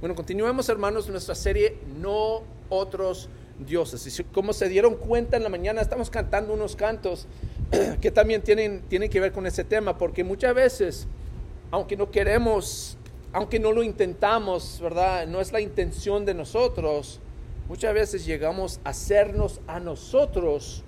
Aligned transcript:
Bueno, 0.00 0.14
continuemos 0.14 0.68
hermanos 0.68 1.08
nuestra 1.08 1.34
serie 1.34 1.76
No 2.00 2.42
otros 2.68 3.28
dioses. 3.58 4.20
Y 4.20 4.24
como 4.24 4.52
se 4.52 4.68
dieron 4.68 4.94
cuenta 4.94 5.36
en 5.36 5.42
la 5.42 5.48
mañana, 5.48 5.80
estamos 5.80 6.08
cantando 6.08 6.54
unos 6.54 6.76
cantos 6.76 7.26
que 8.00 8.12
también 8.12 8.42
tienen, 8.42 8.82
tienen 8.88 9.10
que 9.10 9.18
ver 9.18 9.32
con 9.32 9.44
ese 9.44 9.64
tema, 9.64 9.98
porque 9.98 10.22
muchas 10.22 10.54
veces, 10.54 11.08
aunque 11.72 11.96
no 11.96 12.12
queremos, 12.12 12.96
aunque 13.32 13.58
no 13.58 13.72
lo 13.72 13.82
intentamos, 13.82 14.78
¿verdad? 14.80 15.26
No 15.26 15.40
es 15.40 15.50
la 15.50 15.60
intención 15.60 16.24
de 16.24 16.34
nosotros, 16.34 17.18
muchas 17.68 17.92
veces 17.92 18.24
llegamos 18.24 18.78
a 18.84 18.90
hacernos 18.90 19.60
a 19.66 19.80
nosotros 19.80 20.84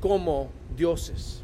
como 0.00 0.48
dioses. 0.74 1.42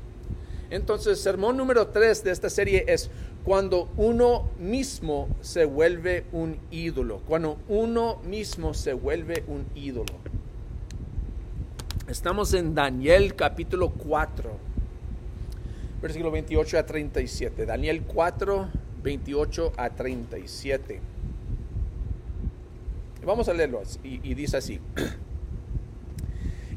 Entonces, 0.70 1.20
sermón 1.20 1.58
número 1.58 1.88
3 1.88 2.24
de 2.24 2.30
esta 2.30 2.48
serie 2.48 2.84
es 2.88 3.10
cuando 3.44 3.88
uno 3.96 4.50
mismo 4.58 5.28
se 5.40 5.64
vuelve 5.64 6.24
un 6.32 6.58
ídolo, 6.70 7.20
cuando 7.26 7.58
uno 7.68 8.20
mismo 8.24 8.74
se 8.74 8.92
vuelve 8.92 9.44
un 9.46 9.64
ídolo. 9.74 10.12
Estamos 12.08 12.52
en 12.54 12.74
Daniel 12.74 13.34
capítulo 13.34 13.90
4, 13.90 14.50
versículo 16.02 16.30
28 16.30 16.78
a 16.78 16.86
37. 16.86 17.66
Daniel 17.66 18.02
4, 18.02 18.68
28 19.02 19.72
a 19.76 19.90
37. 19.90 21.00
Vamos 23.24 23.48
a 23.48 23.54
leerlo 23.54 23.82
y, 24.02 24.20
y 24.28 24.34
dice 24.34 24.56
así. 24.58 24.80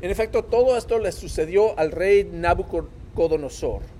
En 0.01 0.11
efecto, 0.11 0.43
todo 0.43 0.77
esto 0.77 0.99
le 0.99 1.13
sucedió 1.13 1.79
al 1.79 1.89
rey 1.89 2.29
Nabucodonosor 2.29 3.92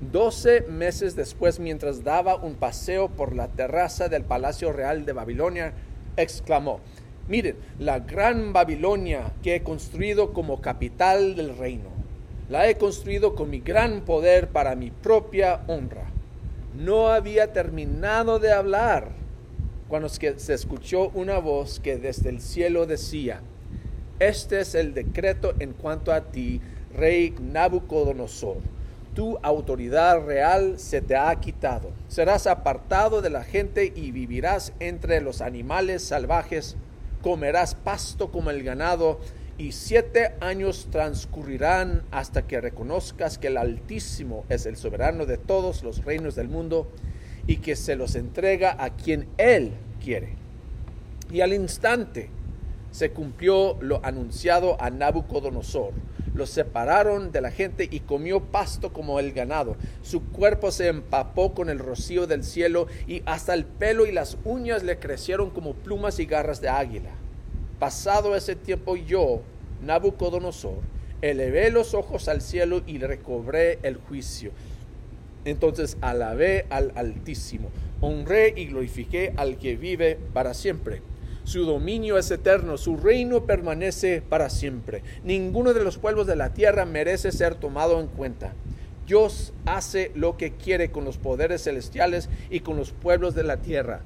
Doce 0.00 0.60
meses 0.60 1.16
después, 1.16 1.58
mientras 1.58 2.04
daba 2.04 2.36
un 2.36 2.54
paseo 2.54 3.08
por 3.08 3.34
la 3.34 3.48
terraza 3.48 4.08
del 4.08 4.22
Palacio 4.22 4.72
Real 4.72 5.04
de 5.04 5.12
Babilonia, 5.12 5.72
exclamó, 6.16 6.78
miren, 7.26 7.56
la 7.80 7.98
gran 7.98 8.52
Babilonia 8.52 9.32
que 9.42 9.56
he 9.56 9.62
construido 9.64 10.32
como 10.32 10.60
capital 10.60 11.34
del 11.34 11.58
reino, 11.58 11.88
la 12.48 12.68
he 12.68 12.76
construido 12.76 13.34
con 13.34 13.50
mi 13.50 13.58
gran 13.58 14.02
poder 14.02 14.50
para 14.50 14.76
mi 14.76 14.92
propia 14.92 15.64
honra. 15.66 16.06
No 16.76 17.08
había 17.08 17.52
terminado 17.52 18.38
de 18.38 18.52
hablar 18.52 19.08
cuando 19.88 20.08
se 20.08 20.54
escuchó 20.54 21.08
una 21.08 21.40
voz 21.40 21.80
que 21.80 21.96
desde 21.96 22.28
el 22.28 22.40
cielo 22.40 22.86
decía, 22.86 23.40
este 24.20 24.60
es 24.60 24.76
el 24.76 24.94
decreto 24.94 25.54
en 25.58 25.72
cuanto 25.72 26.12
a 26.12 26.30
ti, 26.30 26.60
rey 26.94 27.34
Nabucodonosor 27.40 28.77
tu 29.18 29.36
autoridad 29.42 30.24
real 30.24 30.78
se 30.78 31.00
te 31.00 31.16
ha 31.16 31.34
quitado. 31.40 31.90
Serás 32.06 32.46
apartado 32.46 33.20
de 33.20 33.30
la 33.30 33.42
gente 33.42 33.92
y 33.96 34.12
vivirás 34.12 34.72
entre 34.78 35.20
los 35.20 35.40
animales 35.40 36.04
salvajes, 36.04 36.76
comerás 37.20 37.74
pasto 37.74 38.30
como 38.30 38.50
el 38.50 38.62
ganado, 38.62 39.18
y 39.58 39.72
siete 39.72 40.36
años 40.38 40.86
transcurrirán 40.92 42.04
hasta 42.12 42.46
que 42.46 42.60
reconozcas 42.60 43.38
que 43.38 43.48
el 43.48 43.56
Altísimo 43.56 44.44
es 44.48 44.66
el 44.66 44.76
soberano 44.76 45.26
de 45.26 45.36
todos 45.36 45.82
los 45.82 46.04
reinos 46.04 46.36
del 46.36 46.48
mundo 46.48 46.88
y 47.48 47.56
que 47.56 47.74
se 47.74 47.96
los 47.96 48.14
entrega 48.14 48.76
a 48.78 48.90
quien 48.90 49.26
Él 49.36 49.72
quiere. 50.00 50.36
Y 51.32 51.40
al 51.40 51.54
instante 51.54 52.30
se 52.92 53.10
cumplió 53.10 53.78
lo 53.80 53.98
anunciado 54.04 54.80
a 54.80 54.90
Nabucodonosor 54.90 55.92
los 56.38 56.50
separaron 56.50 57.32
de 57.32 57.40
la 57.40 57.50
gente 57.50 57.88
y 57.90 58.00
comió 58.00 58.40
pasto 58.40 58.92
como 58.92 59.18
el 59.20 59.32
ganado. 59.32 59.76
Su 60.02 60.22
cuerpo 60.22 60.70
se 60.70 60.86
empapó 60.86 61.52
con 61.52 61.68
el 61.68 61.80
rocío 61.80 62.26
del 62.26 62.44
cielo 62.44 62.86
y 63.06 63.22
hasta 63.26 63.52
el 63.52 63.64
pelo 63.64 64.06
y 64.06 64.12
las 64.12 64.38
uñas 64.44 64.84
le 64.84 64.98
crecieron 64.98 65.50
como 65.50 65.74
plumas 65.74 66.20
y 66.20 66.26
garras 66.26 66.60
de 66.60 66.68
águila. 66.68 67.10
Pasado 67.78 68.36
ese 68.36 68.54
tiempo 68.56 68.96
yo, 68.96 69.42
Nabucodonosor, 69.84 70.78
elevé 71.20 71.70
los 71.70 71.92
ojos 71.92 72.28
al 72.28 72.40
cielo 72.40 72.82
y 72.86 72.98
recobré 72.98 73.80
el 73.82 73.96
juicio. 73.96 74.52
Entonces 75.44 75.98
alabé 76.00 76.66
al 76.70 76.92
Altísimo, 76.94 77.70
honré 78.00 78.54
y 78.56 78.66
glorifiqué 78.66 79.34
al 79.36 79.58
que 79.58 79.76
vive 79.76 80.18
para 80.32 80.54
siempre 80.54 81.02
su 81.48 81.64
dominio 81.64 82.18
es 82.18 82.30
eterno, 82.30 82.76
su 82.76 82.98
reino 82.98 83.46
permanece 83.46 84.20
para 84.20 84.50
siempre. 84.50 85.02
Ninguno 85.24 85.72
de 85.72 85.82
los 85.82 85.96
pueblos 85.96 86.26
de 86.26 86.36
la 86.36 86.52
tierra 86.52 86.84
merece 86.84 87.32
ser 87.32 87.54
tomado 87.54 88.00
en 88.00 88.08
cuenta. 88.08 88.52
Dios 89.06 89.54
hace 89.64 90.12
lo 90.14 90.36
que 90.36 90.52
quiere 90.52 90.90
con 90.90 91.06
los 91.06 91.16
poderes 91.16 91.64
celestiales 91.64 92.28
y 92.50 92.60
con 92.60 92.76
los 92.76 92.90
pueblos 92.90 93.34
de 93.34 93.44
la 93.44 93.56
tierra. 93.56 94.02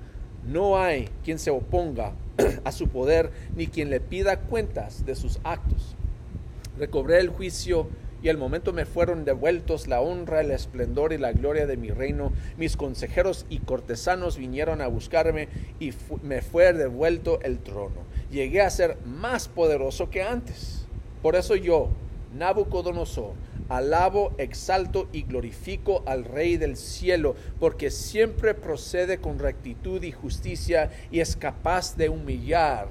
No 0.46 0.78
hay 0.78 1.08
quien 1.24 1.40
se 1.40 1.50
oponga 1.50 2.12
a 2.64 2.70
su 2.70 2.86
poder 2.86 3.32
ni 3.56 3.66
quien 3.66 3.90
le 3.90 3.98
pida 3.98 4.38
cuentas 4.38 5.04
de 5.04 5.16
sus 5.16 5.40
actos. 5.42 5.96
Recobré 6.78 7.18
el 7.18 7.30
juicio 7.30 7.88
y 8.22 8.28
al 8.28 8.38
momento 8.38 8.72
me 8.72 8.86
fueron 8.86 9.24
devueltos 9.24 9.88
la 9.88 10.00
honra, 10.00 10.40
el 10.40 10.52
esplendor 10.52 11.12
y 11.12 11.18
la 11.18 11.32
gloria 11.32 11.66
de 11.66 11.76
mi 11.76 11.90
reino. 11.90 12.32
Mis 12.56 12.76
consejeros 12.76 13.46
y 13.50 13.58
cortesanos 13.58 14.38
vinieron 14.38 14.80
a 14.80 14.86
buscarme 14.86 15.48
y 15.80 15.92
me 16.22 16.40
fue 16.40 16.72
devuelto 16.72 17.40
el 17.42 17.58
trono. 17.58 18.02
Llegué 18.30 18.62
a 18.62 18.70
ser 18.70 18.96
más 19.04 19.48
poderoso 19.48 20.08
que 20.08 20.22
antes. 20.22 20.86
Por 21.20 21.36
eso 21.36 21.56
yo, 21.56 21.90
Nabucodonosor, 22.34 23.34
alabo, 23.68 24.32
exalto 24.38 25.08
y 25.12 25.22
glorifico 25.22 26.02
al 26.06 26.24
Rey 26.24 26.56
del 26.56 26.76
cielo, 26.76 27.34
porque 27.58 27.90
siempre 27.90 28.54
procede 28.54 29.18
con 29.18 29.38
rectitud 29.38 30.02
y 30.02 30.12
justicia 30.12 30.90
y 31.10 31.20
es 31.20 31.36
capaz 31.36 31.96
de 31.96 32.08
humillar 32.08 32.88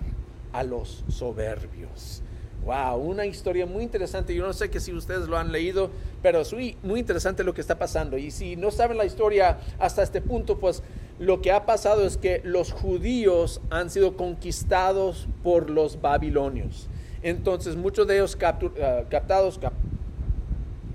a 0.53 0.63
los 0.63 1.03
soberbios. 1.07 2.21
Wow, 2.63 2.97
una 2.97 3.25
historia 3.25 3.65
muy 3.65 3.83
interesante. 3.83 4.35
Yo 4.35 4.45
no 4.45 4.53
sé 4.53 4.69
que 4.69 4.79
si 4.79 4.93
ustedes 4.93 5.27
lo 5.27 5.37
han 5.37 5.51
leído, 5.51 5.89
pero 6.21 6.41
es 6.41 6.53
muy, 6.53 6.99
interesante 6.99 7.43
lo 7.43 7.55
que 7.55 7.61
está 7.61 7.79
pasando. 7.79 8.17
Y 8.19 8.29
si 8.29 8.55
no 8.55 8.69
saben 8.69 8.97
la 8.97 9.05
historia 9.05 9.59
hasta 9.79 10.03
este 10.03 10.21
punto, 10.21 10.59
pues 10.59 10.83
lo 11.17 11.41
que 11.41 11.51
ha 11.51 11.65
pasado 11.65 12.05
es 12.05 12.17
que 12.17 12.41
los 12.43 12.71
judíos 12.71 13.61
han 13.71 13.89
sido 13.89 14.15
conquistados 14.15 15.27
por 15.41 15.71
los 15.71 16.01
babilonios. 16.01 16.87
Entonces 17.23 17.75
muchos 17.75 18.05
de 18.05 18.15
ellos 18.17 18.37
eh, 18.39 19.05
captados, 19.09 19.59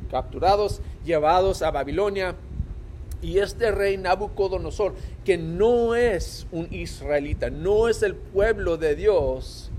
capturados, 0.09 0.83
llevados 1.05 1.63
a 1.63 1.73
Babilonia. 1.73 2.37
Y 3.23 3.39
este 3.39 3.73
rey 3.73 3.97
Nabucodonosor, 3.97 4.95
que 5.25 5.37
no 5.37 5.97
es 5.97 6.47
un 6.53 6.69
israelita, 6.71 7.51
no 7.51 7.89
es 7.89 8.03
el 8.03 8.15
pueblo 8.15 8.77
de 8.77 8.95
Dios, 8.95 9.73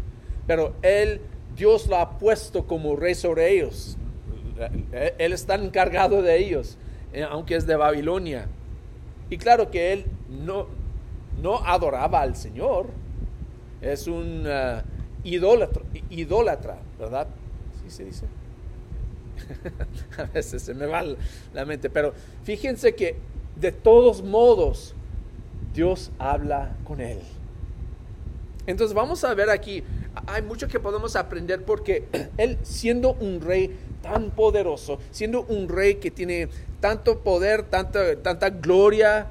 pero 0.47 0.73
él 0.81 1.21
Dios 1.57 1.87
lo 1.87 1.97
ha 1.97 2.17
puesto 2.17 2.65
como 2.65 2.95
rey 2.95 3.15
sobre 3.15 3.51
ellos. 3.51 3.97
Él 5.17 5.33
está 5.33 5.55
encargado 5.55 6.21
de 6.21 6.37
ellos, 6.37 6.77
eh, 7.13 7.23
aunque 7.23 7.55
es 7.55 7.65
de 7.65 7.75
Babilonia. 7.75 8.47
Y 9.29 9.37
claro 9.37 9.69
que 9.69 9.91
él 9.93 10.05
no, 10.29 10.67
no 11.41 11.57
adoraba 11.65 12.21
al 12.21 12.35
Señor. 12.35 12.87
Es 13.81 14.07
un 14.07 14.45
uh, 14.47 14.81
idólatra, 15.23 16.77
¿verdad? 16.97 17.27
Sí 17.83 17.89
se 17.89 18.05
dice. 18.05 18.25
A 20.17 20.23
veces 20.23 20.61
se 20.61 20.73
me 20.73 20.85
va 20.85 21.03
la 21.53 21.65
mente, 21.65 21.89
pero 21.89 22.13
fíjense 22.43 22.95
que 22.95 23.15
de 23.55 23.71
todos 23.71 24.23
modos 24.23 24.95
Dios 25.73 26.11
habla 26.17 26.75
con 26.83 27.01
él. 27.01 27.19
Entonces 28.65 28.93
vamos 28.93 29.23
a 29.23 29.33
ver 29.33 29.49
aquí 29.49 29.83
hay 30.25 30.41
mucho 30.41 30.67
que 30.67 30.79
podemos 30.79 31.15
aprender 31.15 31.63
porque 31.63 32.05
él 32.37 32.57
siendo 32.63 33.13
un 33.13 33.41
rey 33.41 33.75
tan 34.01 34.31
poderoso, 34.31 34.99
siendo 35.11 35.43
un 35.43 35.69
rey 35.69 35.95
que 35.95 36.11
tiene 36.11 36.49
tanto 36.79 37.19
poder, 37.19 37.63
tanta, 37.63 38.15
tanta 38.17 38.49
gloria, 38.49 39.27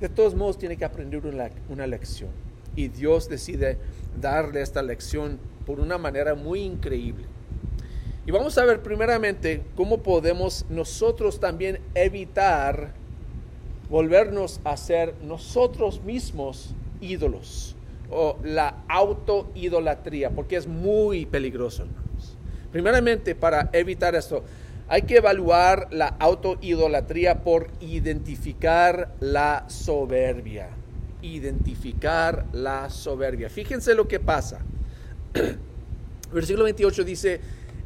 de 0.00 0.08
todos 0.08 0.34
modos 0.34 0.58
tiene 0.58 0.76
que 0.76 0.84
aprender 0.84 1.26
una, 1.26 1.50
una 1.68 1.86
lección. 1.86 2.30
Y 2.76 2.88
Dios 2.88 3.28
decide 3.28 3.78
darle 4.20 4.62
esta 4.62 4.82
lección 4.82 5.38
por 5.66 5.80
una 5.80 5.98
manera 5.98 6.34
muy 6.34 6.60
increíble. 6.62 7.24
Y 8.26 8.30
vamos 8.30 8.56
a 8.58 8.64
ver 8.64 8.82
primeramente 8.82 9.62
cómo 9.74 9.98
podemos 10.02 10.64
nosotros 10.68 11.40
también 11.40 11.80
evitar 11.94 12.92
volvernos 13.88 14.60
a 14.62 14.76
ser 14.76 15.14
nosotros 15.22 16.02
mismos 16.02 16.74
ídolos 17.00 17.74
o 18.10 18.38
la 18.42 18.82
autoidolatría, 18.88 20.30
porque 20.30 20.56
es 20.56 20.66
muy 20.66 21.26
peligroso, 21.26 21.84
hermanos. 21.84 22.36
Primeramente, 22.72 23.34
para 23.34 23.70
evitar 23.72 24.14
esto, 24.14 24.44
hay 24.88 25.02
que 25.02 25.18
evaluar 25.18 25.88
la 25.92 26.08
autoidolatría 26.18 27.42
por 27.42 27.70
identificar 27.80 29.14
la 29.20 29.64
soberbia. 29.68 30.70
Identificar 31.22 32.46
la 32.52 32.90
soberbia. 32.90 33.48
Fíjense 33.50 33.94
lo 33.94 34.08
que 34.08 34.18
pasa. 34.18 34.60
Versículo 36.32 36.64
28 36.64 37.04
dice, 37.04 37.40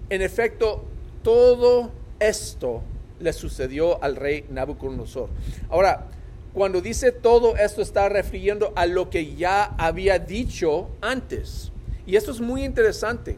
en 0.09 0.23
efecto, 0.23 0.85
todo 1.23 1.91
esto 2.19 2.83
le 3.21 3.33
sucedió 3.33 4.03
al 4.03 4.17
rey 4.17 4.45
Nabucodonosor. 4.51 5.29
Ahora, 5.71 6.07
cuando 6.55 6.81
dice 6.81 7.11
todo 7.11 7.57
esto 7.57 7.83
está 7.83 8.09
refiriendo 8.09 8.73
a 8.77 8.87
lo 8.87 9.11
que 9.11 9.35
ya 9.35 9.65
había 9.77 10.21
dicho 10.21 10.89
antes. 11.01 11.73
Y 12.07 12.17
esto 12.17 12.31
es 12.31 12.41
muy 12.41 12.65
interesante, 12.65 13.37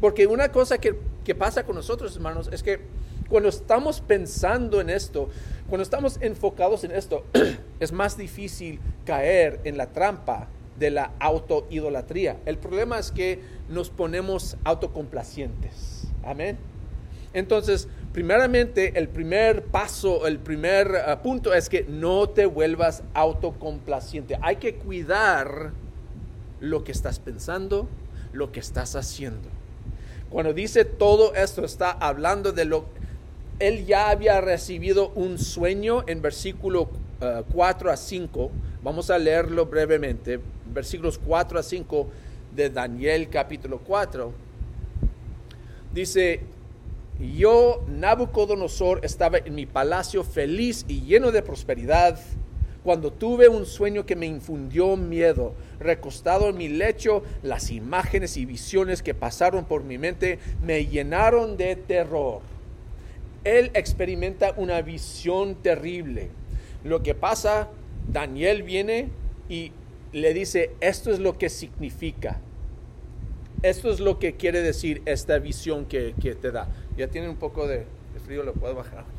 porque 0.00 0.26
una 0.26 0.50
cosa 0.50 0.78
que, 0.78 0.96
que 1.24 1.34
pasa 1.34 1.64
con 1.64 1.74
nosotros, 1.74 2.14
hermanos, 2.14 2.48
es 2.52 2.62
que 2.62 2.80
cuando 3.28 3.48
estamos 3.48 4.00
pensando 4.00 4.80
en 4.80 4.90
esto, 4.90 5.28
cuando 5.68 5.82
estamos 5.82 6.18
enfocados 6.20 6.84
en 6.84 6.92
esto, 6.92 7.24
es 7.80 7.90
más 7.90 8.16
difícil 8.16 8.80
caer 9.04 9.60
en 9.64 9.76
la 9.76 9.86
trampa 9.86 10.48
de 10.78 10.90
la 10.90 11.12
autoidolatría. 11.18 12.38
El 12.46 12.58
problema 12.58 12.98
es 12.98 13.10
que 13.10 13.40
nos 13.68 13.90
ponemos 13.90 14.56
autocomplacientes. 14.64 16.06
Amén. 16.22 16.69
Entonces, 17.32 17.88
primeramente, 18.12 18.98
el 18.98 19.08
primer 19.08 19.64
paso, 19.64 20.26
el 20.26 20.38
primer 20.38 20.94
eh, 20.94 21.16
punto 21.22 21.54
es 21.54 21.68
que 21.68 21.84
no 21.84 22.28
te 22.28 22.46
vuelvas 22.46 23.02
autocomplaciente. 23.14 24.38
Hay 24.42 24.56
que 24.56 24.74
cuidar 24.74 25.72
lo 26.60 26.84
que 26.84 26.92
estás 26.92 27.18
pensando, 27.18 27.88
lo 28.32 28.52
que 28.52 28.60
estás 28.60 28.96
haciendo. 28.96 29.48
Cuando 30.28 30.52
dice 30.52 30.84
todo 30.84 31.34
esto, 31.34 31.64
está 31.64 31.90
hablando 31.90 32.52
de 32.52 32.64
lo 32.64 32.86
él 33.60 33.84
ya 33.84 34.08
había 34.08 34.40
recibido 34.40 35.10
un 35.10 35.38
sueño 35.38 36.02
en 36.06 36.22
versículo 36.22 36.88
4 37.52 37.90
eh, 37.90 37.92
a 37.92 37.96
5. 37.96 38.50
Vamos 38.82 39.10
a 39.10 39.18
leerlo 39.18 39.66
brevemente. 39.66 40.40
Versículos 40.72 41.18
4 41.18 41.58
a 41.58 41.62
5 41.62 42.08
de 42.56 42.70
Daniel 42.70 43.28
capítulo 43.28 43.80
4. 43.86 44.32
Dice, 45.92 46.40
yo, 47.20 47.84
Nabucodonosor, 47.88 49.04
estaba 49.04 49.38
en 49.38 49.54
mi 49.54 49.66
palacio 49.66 50.24
feliz 50.24 50.84
y 50.88 51.02
lleno 51.02 51.32
de 51.32 51.42
prosperidad 51.42 52.18
cuando 52.82 53.12
tuve 53.12 53.48
un 53.48 53.66
sueño 53.66 54.06
que 54.06 54.16
me 54.16 54.26
infundió 54.26 54.96
miedo. 54.96 55.54
Recostado 55.78 56.48
en 56.48 56.56
mi 56.56 56.68
lecho, 56.68 57.22
las 57.42 57.70
imágenes 57.70 58.36
y 58.36 58.46
visiones 58.46 59.02
que 59.02 59.14
pasaron 59.14 59.64
por 59.66 59.84
mi 59.84 59.98
mente 59.98 60.38
me 60.62 60.86
llenaron 60.86 61.56
de 61.56 61.76
terror 61.76 62.40
él 63.44 63.70
experimenta 63.74 64.52
una 64.56 64.82
visión 64.82 65.56
terrible. 65.56 66.30
Lo 66.84 67.02
que 67.02 67.14
pasa, 67.14 67.68
Daniel 68.08 68.62
viene 68.62 69.08
y 69.48 69.72
le 70.12 70.34
dice, 70.34 70.72
esto 70.80 71.10
es 71.10 71.18
lo 71.18 71.38
que 71.38 71.48
significa. 71.48 72.40
Esto 73.62 73.90
es 73.90 74.00
lo 74.00 74.18
que 74.18 74.36
quiere 74.36 74.62
decir 74.62 75.02
esta 75.04 75.38
visión 75.38 75.84
que, 75.84 76.14
te 76.40 76.50
da. 76.50 76.68
Ya 77.00 77.08
tiene 77.08 77.30
un 77.30 77.36
poco 77.36 77.66
de, 77.66 77.78
de 77.78 78.20
frío, 78.22 78.42
lo 78.42 78.52
puedo 78.52 78.74
bajar. 78.74 79.06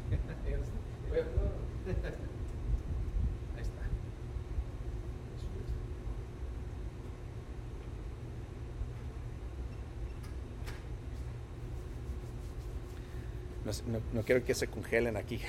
No, 14.14 14.22
quiero 14.24 14.44
que 14.44 14.54
se 14.54 14.68
congelen 14.68 15.18
aquí. 15.18 15.40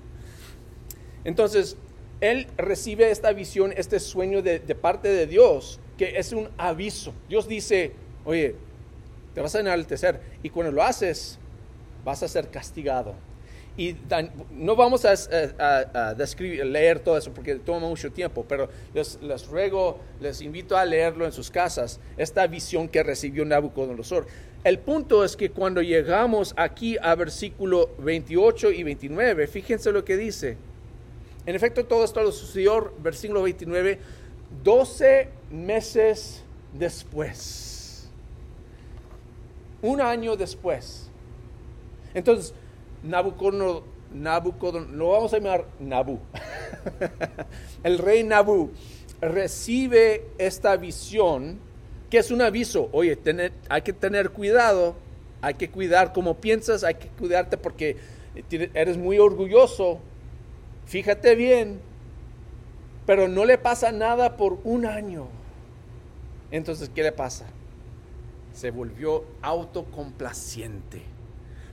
Entonces, 1.24 1.78
él 2.20 2.48
recibe 2.58 3.10
esta 3.10 3.32
visión, 3.32 3.72
este 3.74 4.00
sueño 4.00 4.42
de, 4.42 4.60
parte 4.74 5.08
de 5.08 5.26
Dios, 5.26 5.80
que 5.96 6.18
es 6.18 6.32
un 6.32 6.50
aviso. 6.58 7.14
Dios 7.28 7.48
dice, 7.48 7.92
oye, 8.26 8.56
te 9.34 9.40
vas 9.40 9.54
a 9.54 9.60
enaltecer 9.60 10.20
y 10.42 10.50
cuando 10.50 10.72
lo 10.72 10.82
haces, 10.82 11.38
vas 12.04 12.22
a 12.22 12.28
ser 12.28 12.48
castigado. 12.48 13.14
Y 13.76 13.96
no 14.50 14.76
vamos 14.76 15.06
a, 15.06 15.14
leer 16.36 17.00
todo 17.00 17.16
eso 17.16 17.32
porque 17.32 17.54
toma 17.54 17.88
mucho 17.88 18.12
tiempo, 18.12 18.44
pero 18.46 18.68
les, 18.92 19.18
les, 19.22 19.46
ruego, 19.46 19.98
les 20.20 20.42
invito 20.42 20.76
a 20.76 20.84
leerlo 20.84 21.24
en 21.24 21.32
sus 21.32 21.50
casas, 21.50 21.98
esta 22.18 22.46
visión 22.46 22.86
que 22.86 23.02
recibió 23.02 23.44
Nabucodonosor. 23.46 24.26
El 24.62 24.78
punto 24.78 25.24
es 25.24 25.36
que 25.36 25.50
cuando 25.50 25.80
llegamos 25.80 26.52
aquí 26.56 26.96
a 27.00 27.14
versículo 27.14 27.90
28 27.98 28.72
y 28.72 28.82
29, 28.82 29.46
fíjense 29.46 29.90
lo 29.90 30.04
que 30.04 30.18
dice. 30.18 30.58
En 31.46 31.56
efecto, 31.56 31.86
todo 31.86 32.04
esto 32.04 32.22
lo 32.22 32.30
sucedió, 32.30 32.92
versículo 32.98 33.42
29, 33.42 33.98
12 34.62 35.28
meses 35.50 36.44
después. 36.74 37.71
Un 39.82 40.00
año 40.00 40.36
después. 40.36 41.10
Entonces, 42.14 42.54
Nabucodonosor, 43.02 43.84
Nabucodonosor, 44.14 44.94
lo 44.94 45.10
vamos 45.10 45.34
a 45.34 45.38
llamar 45.38 45.66
Nabu. 45.80 46.18
El 47.82 47.98
rey 47.98 48.22
Nabu 48.22 48.70
recibe 49.20 50.26
esta 50.38 50.76
visión 50.76 51.58
que 52.10 52.18
es 52.18 52.30
un 52.30 52.42
aviso, 52.42 52.90
oye, 52.92 53.18
hay 53.70 53.80
que 53.80 53.94
tener 53.94 54.30
cuidado, 54.32 54.96
hay 55.40 55.54
que 55.54 55.70
cuidar 55.70 56.12
cómo 56.12 56.36
piensas, 56.36 56.84
hay 56.84 56.96
que 56.96 57.08
cuidarte 57.08 57.56
porque 57.56 57.96
eres 58.74 58.98
muy 58.98 59.18
orgulloso, 59.18 59.98
fíjate 60.84 61.34
bien, 61.36 61.80
pero 63.06 63.28
no 63.28 63.46
le 63.46 63.56
pasa 63.56 63.92
nada 63.92 64.36
por 64.36 64.58
un 64.64 64.84
año. 64.84 65.26
Entonces, 66.50 66.90
¿qué 66.94 67.02
le 67.02 67.12
pasa? 67.12 67.46
Se 68.52 68.70
volvió 68.70 69.24
autocomplaciente. 69.40 71.02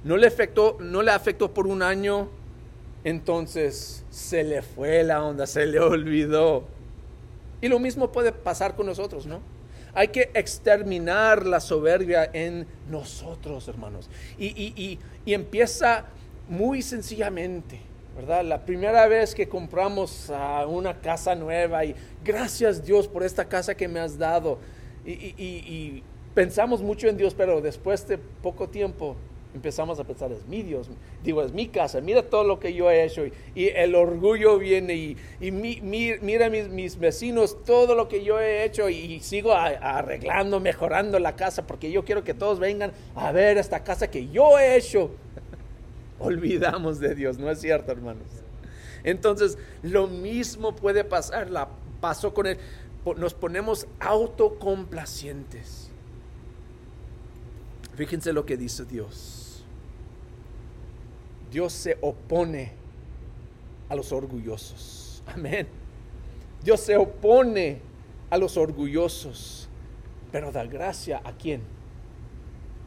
No 0.03 0.15
le 0.15 0.27
afectó, 0.27 0.77
no 0.79 1.01
le 1.01 1.11
afectó 1.11 1.53
por 1.53 1.67
un 1.67 1.81
año, 1.81 2.29
entonces 3.03 4.05
se 4.09 4.43
le 4.43 4.61
fue 4.61 5.03
la 5.03 5.23
onda, 5.23 5.45
se 5.45 5.65
le 5.65 5.79
olvidó. 5.79 6.65
Y 7.61 7.67
lo 7.67 7.79
mismo 7.79 8.11
puede 8.11 8.31
pasar 8.31 8.75
con 8.75 8.85
nosotros, 8.85 9.25
¿no? 9.25 9.41
Hay 9.93 10.09
que 10.09 10.31
exterminar 10.33 11.45
la 11.45 11.59
soberbia 11.59 12.29
en 12.31 12.67
nosotros, 12.89 13.67
hermanos. 13.67 14.09
Y, 14.37 14.99
empieza 15.25 16.05
muy 16.47 16.81
sencillamente, 16.81 17.81
¿verdad? 18.15 18.45
La 18.45 18.65
primera 18.65 19.07
vez 19.07 19.35
que 19.35 19.49
compramos 19.49 20.31
una 20.67 21.01
casa 21.01 21.35
nueva 21.35 21.83
y 21.85 21.95
gracias 22.23 22.85
Dios 22.85 23.07
por 23.07 23.23
esta 23.23 23.45
casa 23.45 23.75
que 23.75 23.87
me 23.87 23.99
has 23.99 24.17
dado. 24.17 24.59
y 25.05 26.03
pensamos 26.39 26.81
mucho 26.81 27.09
en 27.09 27.17
Dios, 27.17 27.33
pero 27.33 27.59
después 27.59 28.07
de 28.07 28.17
poco 28.17 28.69
tiempo 28.69 29.17
empezamos 29.53 29.99
a 29.99 30.05
pensar, 30.05 30.31
es 30.31 30.47
mi 30.47 30.63
Dios, 30.63 30.89
digo, 31.21 31.43
es 31.43 31.51
mi 31.51 31.67
casa, 31.67 31.99
mira 31.99 32.23
todo 32.23 32.45
lo 32.45 32.61
que 32.61 32.73
yo 32.73 32.89
he 32.89 33.03
hecho 33.03 33.25
y, 33.25 33.67
el 33.67 33.93
orgullo 33.93 34.57
viene 34.57 34.93
y, 35.41 35.51
mira 35.51 36.49
mis, 36.49 36.97
vecinos, 36.97 37.61
todo 37.65 37.93
lo 37.93 38.07
que 38.07 38.23
yo 38.23 38.39
he 38.39 38.63
hecho 38.63 38.87
y, 38.87 39.19
sigo 39.19 39.51
arreglando, 39.53 40.61
mejorando 40.61 41.19
la 41.19 41.35
casa 41.35 41.67
porque 41.67 41.91
yo 41.91 42.05
quiero 42.05 42.23
que 42.23 42.33
todos 42.33 42.57
vengan 42.57 42.93
a 43.15 43.33
ver 43.33 43.57
esta 43.57 43.83
casa 43.83 44.09
que 44.09 44.29
yo 44.29 44.57
he 44.57 44.77
hecho. 44.77 45.11
Olvidamos 46.19 47.01
de 47.01 47.15
Dios, 47.15 47.37
¿no 47.37 47.51
es 47.51 47.59
cierto, 47.59 47.91
hermanos? 47.91 48.27
Entonces, 49.03 49.57
lo 49.81 50.07
mismo 50.07 50.73
puede 50.73 51.03
pasar, 51.03 51.49
la 51.49 51.67
pasó 51.99 52.33
con 52.33 52.47
él, 52.47 52.57
nos 53.17 53.33
ponemos 53.33 53.87
autocomplacientes. 53.99 55.88
Fíjense 57.99 58.31
lo 58.31 58.45
que 58.45 58.55
dice 58.55 58.85
Dios. 58.85 59.61
Dios 61.51 61.73
se 61.73 61.97
opone 61.99 62.71
a 63.89 63.95
los 63.95 64.13
orgullosos. 64.13 65.21
Amén. 65.27 65.67
Dios 66.63 66.79
se 66.79 66.95
opone 66.95 67.81
a 68.29 68.37
los 68.37 68.55
orgullosos, 68.55 69.67
pero 70.31 70.49
da 70.53 70.63
gracia 70.63 71.21
a 71.25 71.33
quién? 71.33 71.61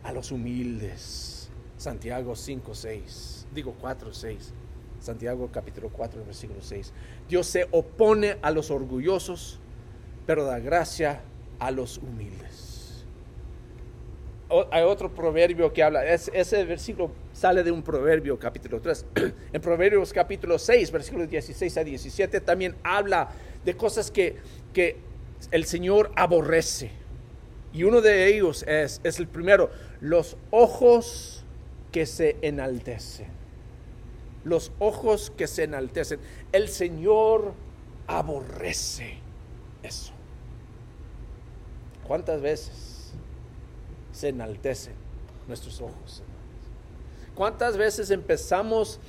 A 0.02 0.12
los 0.12 0.32
humildes. 0.32 1.50
Santiago 1.76 2.34
5, 2.34 2.74
6. 2.74 3.48
Digo 3.54 3.74
4, 3.82 4.14
6. 4.14 4.54
Santiago 4.98 5.50
capítulo 5.52 5.90
4, 5.90 6.24
versículo 6.24 6.62
6. 6.62 6.90
Dios 7.28 7.46
se 7.46 7.68
opone 7.70 8.38
a 8.40 8.50
los 8.50 8.70
orgullosos, 8.70 9.60
pero 10.24 10.46
da 10.46 10.58
gracia 10.58 11.20
a 11.58 11.70
los 11.70 11.98
humildes 11.98 12.71
hay 14.70 14.82
otro 14.82 15.14
proverbio 15.14 15.72
que 15.72 15.82
habla, 15.82 16.04
ese 16.04 16.64
versículo 16.64 17.10
sale 17.32 17.62
de 17.62 17.70
un 17.70 17.82
proverbio 17.82 18.38
capítulo 18.38 18.80
3. 18.80 19.06
En 19.52 19.60
Proverbios 19.60 20.12
capítulo 20.12 20.58
6, 20.58 20.90
versículos 20.90 21.28
16 21.28 21.76
a 21.76 21.84
17, 21.84 22.40
también 22.40 22.76
habla 22.82 23.30
de 23.64 23.76
cosas 23.76 24.10
que, 24.10 24.36
que 24.72 24.96
el 25.50 25.64
Señor 25.64 26.10
aborrece. 26.16 26.90
Y 27.72 27.84
uno 27.84 28.00
de 28.00 28.26
ellos 28.28 28.64
es, 28.68 29.00
es 29.04 29.18
el 29.18 29.26
primero, 29.26 29.70
los 30.00 30.36
ojos 30.50 31.44
que 31.90 32.06
se 32.06 32.36
enaltecen. 32.42 33.28
Los 34.44 34.72
ojos 34.78 35.32
que 35.36 35.46
se 35.46 35.64
enaltecen. 35.64 36.18
El 36.50 36.68
Señor 36.68 37.54
aborrece 38.06 39.18
eso. 39.82 40.12
¿Cuántas 42.06 42.40
veces? 42.40 42.91
Se 44.22 44.28
enaltecen 44.28 44.94
nuestros 45.48 45.80
ojos. 45.80 46.22
¿Cuántas 47.34 47.76
veces 47.76 48.12
empezamos 48.12 49.00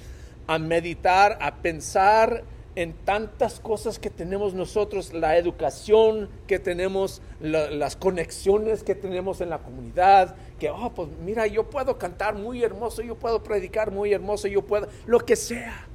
a 0.47 0.57
meditar, 0.57 1.37
a 1.39 1.57
pensar 1.57 2.43
en 2.73 2.93
tantas 2.93 3.59
cosas 3.59 3.99
que 3.99 4.09
tenemos 4.09 4.55
nosotros, 4.55 5.13
la 5.13 5.37
educación 5.37 6.29
que 6.47 6.57
tenemos, 6.57 7.21
las 7.39 7.95
conexiones 7.95 8.81
que 8.81 8.95
tenemos 8.95 9.39
en 9.41 9.51
la 9.51 9.59
comunidad, 9.59 10.35
que, 10.57 10.71
oh, 10.71 10.91
pues 10.95 11.09
mira, 11.23 11.45
yo 11.45 11.69
puedo 11.69 11.99
cantar 11.99 12.33
muy 12.33 12.63
hermoso, 12.63 13.03
yo 13.03 13.13
puedo 13.13 13.43
predicar 13.43 13.91
muy 13.91 14.13
hermoso, 14.13 14.47
yo 14.47 14.63
puedo, 14.63 14.87
lo 15.05 15.19
que 15.19 15.35
sea. 15.35 15.85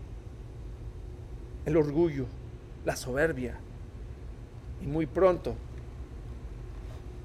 El 1.66 1.76
orgullo, 1.76 2.26
la 2.84 2.94
soberbia. 2.94 3.58
Y 4.80 4.86
muy 4.86 5.06
pronto 5.06 5.56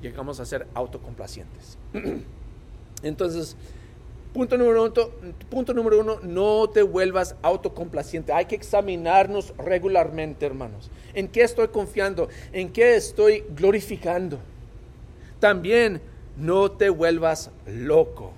llegamos 0.03 0.39
a 0.39 0.45
ser 0.45 0.67
autocomplacientes. 0.75 1.79
Entonces, 3.03 3.57
Punto 4.33 4.57
número, 4.57 4.85
uno, 4.85 4.93
punto 5.51 5.75
número 5.75 5.99
uno, 5.99 6.19
no 6.23 6.67
te 6.67 6.81
vuelvas 6.81 7.35
autocomplaciente. 7.43 8.33
Hay 8.33 8.45
que 8.45 8.55
examinarnos 8.55 9.53
regularmente, 9.59 10.43
hermanos. 10.43 10.89
¿En 11.13 11.27
qué 11.27 11.43
estoy 11.43 11.67
confiando? 11.67 12.29
¿En 12.51 12.73
qué 12.73 12.95
estoy 12.95 13.43
glorificando? 13.55 14.39
También 15.39 16.01
no 16.35 16.71
te 16.71 16.89
vuelvas 16.89 17.51
loco. 17.67 18.33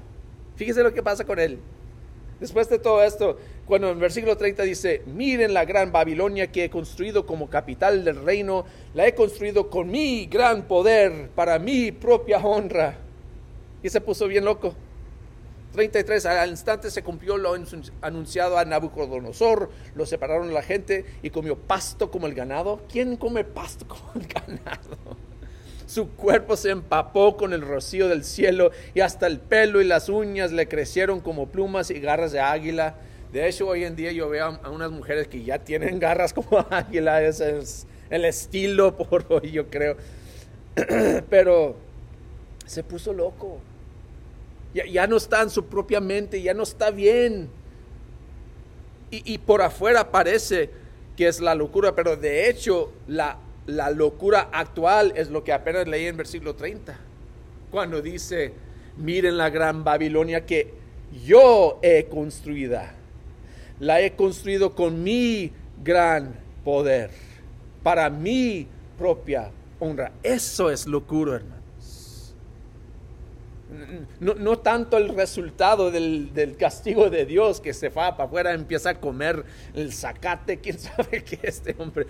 Fíjese 0.58 0.84
lo 0.84 0.94
que 0.94 1.02
pasa 1.02 1.24
con 1.24 1.40
él. 1.40 1.60
Después 2.42 2.68
de 2.68 2.78
todo 2.78 3.02
esto, 3.02 3.38
cuando 3.66 3.90
en 3.90 4.00
versículo 4.00 4.38
30 4.38 4.64
dice, 4.64 5.02
miren 5.08 5.54
la 5.54 5.66
gran 5.66 5.92
Babilonia 5.92 6.52
que 6.52 6.66
he 6.66 6.70
construido 6.70 7.26
como 7.26 7.50
capital 7.50 8.06
del 8.06 8.24
reino, 8.24 8.66
la 8.94 9.08
he 9.08 9.16
construido 9.16 9.70
con 9.70 9.90
mi 9.90 10.28
gran 10.28 10.68
poder 10.68 11.30
para 11.34 11.58
mi 11.58 11.92
propia 11.92 12.38
honra. 12.38 12.98
Y 13.82 13.90
se 13.90 14.02
puso 14.02 14.28
bien 14.28 14.46
loco. 14.46 14.76
33, 15.74 16.26
al 16.26 16.50
instante 16.50 16.90
se 16.90 17.04
cumplió 17.04 17.38
lo 17.38 17.54
anunciado 18.02 18.58
a 18.58 18.64
Nabucodonosor, 18.64 19.70
lo 19.94 20.06
separaron 20.06 20.54
la 20.54 20.62
gente 20.62 21.06
y 21.22 21.30
comió 21.32 21.58
pasto 21.58 22.10
como 22.10 22.28
el 22.28 22.34
ganado. 22.34 22.82
¿Quién 22.90 23.18
come 23.18 23.44
pasto 23.44 23.86
como 23.88 24.12
el 24.16 24.28
ganado? 24.28 24.98
Su 25.86 26.10
cuerpo 26.12 26.56
se 26.56 26.72
empapó 26.72 27.38
con 27.38 27.54
el 27.54 27.62
rocío 27.62 28.08
del 28.08 28.24
cielo 28.24 28.72
y 28.94 29.02
hasta 29.02 29.28
el 29.28 29.40
pelo 29.40 29.82
y 29.82 29.86
las 29.86 30.10
uñas 30.10 30.52
le 30.52 30.68
crecieron 30.68 31.20
como 31.20 31.48
plumas 31.48 31.92
y 31.92 32.00
garras 32.00 32.32
de 32.32 32.40
águila. 32.40 32.96
De 33.36 33.50
hecho, 33.50 33.68
hoy 33.68 33.84
en 33.84 33.98
día 33.98 34.14
yo 34.14 34.30
veo 34.30 34.46
a 34.64 34.70
unas 34.70 34.92
mujeres 34.92 35.28
que 35.28 35.44
ya 35.44 35.60
tienen 35.60 36.00
garras 36.00 36.32
como 36.32 36.66
águila, 36.70 37.22
ese 37.22 37.60
es 37.60 37.86
el 38.10 38.24
estilo 38.24 38.96
por 38.96 39.26
hoy, 39.28 39.52
yo 39.52 39.70
creo. 39.70 39.98
Pero 41.30 41.76
se 42.66 42.82
puso 42.82 43.12
loco 43.12 43.60
ya, 44.74 45.06
no 45.06 45.18
está 45.18 45.42
en 45.42 45.50
su 45.50 45.66
propia 45.66 46.00
mente, 46.00 46.42
ya 46.42 46.54
no 46.54 46.64
está 46.64 46.92
bien. 46.92 47.50
Y, 49.12 49.38
por 49.40 49.62
afuera 49.62 50.12
parece 50.12 50.70
que 51.18 51.28
es 51.28 51.42
la 51.42 51.56
locura, 51.56 51.94
pero 51.94 52.16
de 52.16 52.50
hecho 52.50 52.92
la, 53.06 53.38
la 53.66 53.90
locura 53.90 54.50
actual 54.52 55.12
es 55.16 55.30
lo 55.30 55.44
que 55.44 55.52
apenas 55.52 55.90
leí 55.90 56.06
en 56.06 56.16
versículo 56.16 56.56
30, 56.56 56.98
cuando 57.70 58.02
dice, 58.02 58.54
miren 58.96 59.38
la 59.38 59.50
gran 59.50 59.84
Babilonia 59.84 60.46
que 60.46 60.74
yo 61.26 61.80
he 61.82 62.06
construida, 62.06 62.96
la 63.80 64.02
he 64.02 64.16
construido 64.16 64.76
con 64.76 65.04
mi 65.04 65.52
gran 65.84 66.36
poder, 66.64 67.12
para 67.84 68.10
mi 68.10 68.68
propia 68.98 69.52
honra. 69.80 70.12
Eso 70.24 70.72
es 70.72 70.88
locura, 70.88 71.36
hermano 71.36 71.56
no, 74.20 74.60
tanto 74.60 74.98
el 74.98 75.10
resultado 75.10 75.92
del, 75.92 76.56
castigo 76.58 77.10
de 77.10 77.26
Dios 77.26 77.62
que 77.62 77.74
se 77.74 77.90
va 77.90 78.16
para 78.16 78.28
afuera, 78.28 78.54
empieza 78.54 78.92
a 78.92 79.00
comer 79.00 79.44
el 79.74 79.94
zacate, 79.94 80.60
quién 80.60 80.80
sabe 80.80 81.24
qué 81.24 81.40
este 81.44 81.76
hombre, 81.78 82.06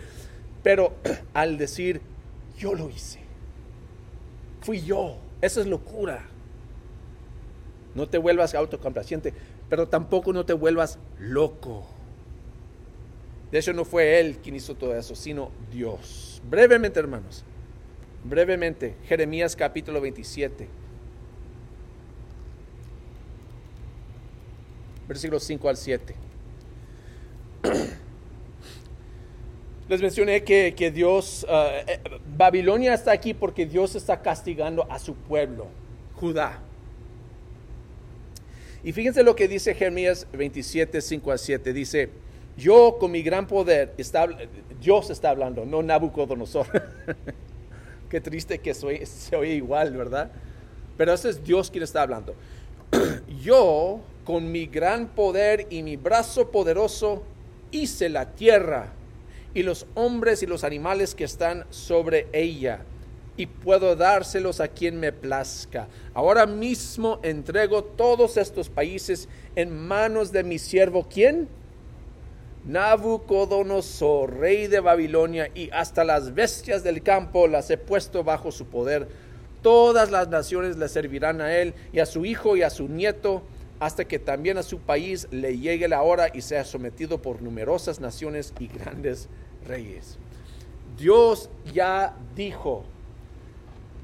pero 0.63 0.93
al 1.33 1.57
decir, 1.57 2.01
yo 2.57 2.73
lo 2.73 2.89
hice, 2.89 3.19
fui 4.61 4.81
yo, 4.81 5.17
eso 5.41 5.61
es 5.61 5.67
locura. 5.67 6.25
No 7.93 8.09
te 8.09 8.17
vuelvas 8.17 8.53
autocomplaciente, 8.53 9.33
pero 9.69 9.87
tampoco 9.87 10.33
no 10.33 10.45
te 10.45 10.53
vuelvas 10.53 10.99
loco. 11.19 11.85
De 13.51 13.59
hecho, 13.59 13.73
no 13.73 13.85
fue 13.85 14.19
él 14.19 14.37
quien 14.43 14.55
hizo 14.55 14.75
todo 14.75 14.95
eso, 14.95 15.15
sino 15.15 15.51
Dios. 15.71 16.41
Brevemente, 16.49 16.99
hermanos, 16.99 17.43
brevemente, 18.23 18.95
Jeremías 19.07 19.55
capítulo 19.55 20.01
27. 20.01 20.67
versículos 25.07 25.43
5 25.43 25.69
al 25.69 25.77
7. 25.77 26.15
Les 29.87 30.01
mencioné 30.01 30.43
que, 30.43 30.91
Dios, 30.91 31.45
uh, 31.47 31.53
eh, 31.87 31.99
Babilonia 32.35 32.95
está 32.95 33.11
aquí 33.11 33.35
porque 33.35 33.67
Dios 33.67 33.95
está 33.95 34.21
castigando 34.21 34.87
a 34.91 34.97
su 34.97 35.13
pueblo, 35.13 35.67
Judá. 36.15 36.59
Y 38.85 38.93
fíjense 38.93 39.23
lo 39.23 39.35
que 39.35 39.47
dice 39.47 39.73
Jeremías 39.73 40.27
27, 40.31 41.01
5 41.01 41.31
al 41.31 41.39
7. 41.39 41.73
Dice, 41.73 42.09
yo 42.55 42.97
con 42.99 43.09
mi 43.09 43.23
gran 43.23 43.47
poder, 43.47 43.95
está, 43.97 44.27
Dios 44.79 45.09
está 45.09 45.31
hablando, 45.31 45.65
no 45.65 45.81
Nabucodonosor. 45.81 46.67
Qué 48.11 48.21
triste 48.21 48.59
que 48.59 48.75
soy, 48.75 49.03
se 49.07 49.35
oye 49.35 49.55
igual, 49.55 49.91
¿verdad? 49.97 50.31
Pero 50.97 51.13
ese 51.13 51.29
es 51.29 51.43
Dios 51.43 51.71
quien 51.71 51.83
está 51.83 52.03
hablando. 52.03 52.35
yo 53.43 54.01
con 54.23 54.51
mi 54.51 54.67
gran 54.67 55.07
poder 55.07 55.65
y 55.71 55.81
mi 55.81 55.97
brazo 55.97 56.51
poderoso 56.51 57.23
hice 57.71 58.07
la 58.07 58.35
tierra 58.35 58.93
y 59.55 59.63
los 59.63 59.87
hombres 59.95 60.43
y 60.43 60.45
los 60.45 60.63
animales 60.63 61.15
que 61.15 61.23
están 61.23 61.65
sobre 61.71 62.27
ella, 62.33 62.81
y 63.37 63.47
puedo 63.47 63.95
dárselos 63.95 64.59
a 64.59 64.67
quien 64.67 64.99
me 64.99 65.11
plazca. 65.11 65.87
Ahora 66.13 66.45
mismo 66.45 67.19
entrego 67.23 67.83
todos 67.83 68.37
estos 68.37 68.69
países 68.69 69.27
en 69.55 69.75
manos 69.75 70.31
de 70.31 70.43
mi 70.43 70.57
siervo, 70.57 71.07
¿quién? 71.09 71.49
Nabucodonosor, 72.65 74.37
rey 74.37 74.67
de 74.67 74.79
Babilonia, 74.79 75.51
y 75.53 75.69
hasta 75.71 76.03
las 76.03 76.33
bestias 76.33 76.83
del 76.83 77.03
campo 77.03 77.47
las 77.47 77.69
he 77.69 77.77
puesto 77.77 78.23
bajo 78.23 78.51
su 78.51 78.65
poder. 78.67 79.07
Todas 79.61 80.11
las 80.11 80.29
naciones 80.29 80.77
le 80.77 80.87
servirán 80.87 81.41
a 81.41 81.55
él 81.55 81.73
y 81.91 81.99
a 81.99 82.05
su 82.05 82.25
hijo 82.25 82.55
y 82.55 82.63
a 82.63 82.69
su 82.69 82.87
nieto 82.87 83.43
hasta 83.79 84.05
que 84.05 84.19
también 84.19 84.57
a 84.57 84.63
su 84.63 84.79
país 84.79 85.27
le 85.31 85.57
llegue 85.57 85.87
la 85.87 86.01
hora 86.01 86.29
y 86.33 86.41
sea 86.41 86.63
sometido 86.63 87.21
por 87.21 87.41
numerosas 87.41 87.99
naciones 87.99 88.53
y 88.59 88.67
grandes 88.67 89.27
reyes. 89.67 90.17
Dios 90.97 91.49
ya 91.73 92.15
dijo, 92.35 92.85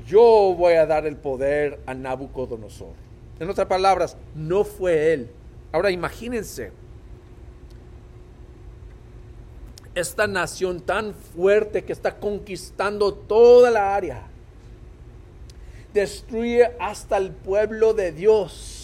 yo 0.06 0.56
voy 0.58 0.74
a 0.74 0.86
dar 0.86 1.06
el 1.06 1.18
poder 1.18 1.80
a 1.86 1.94
Nabucodonosor. 1.94 2.94
En 3.40 3.50
otras 3.50 3.68
palabras, 3.68 4.18
no 4.36 4.64
fue 4.64 5.14
él. 5.14 5.30
Ahora 5.72 5.92
imagínense, 5.92 6.72
esta 9.96 10.28
nación 10.28 10.82
tan 10.82 11.14
fuerte 11.14 11.84
que 11.84 11.94
está 11.94 12.18
conquistando 12.20 13.14
toda 13.14 13.72
la 13.72 13.96
área, 13.96 14.28
destruye 15.94 16.72
hasta 16.80 17.18
el 17.18 17.32
pueblo 17.32 17.94
de 17.94 18.12
Dios 18.12 18.82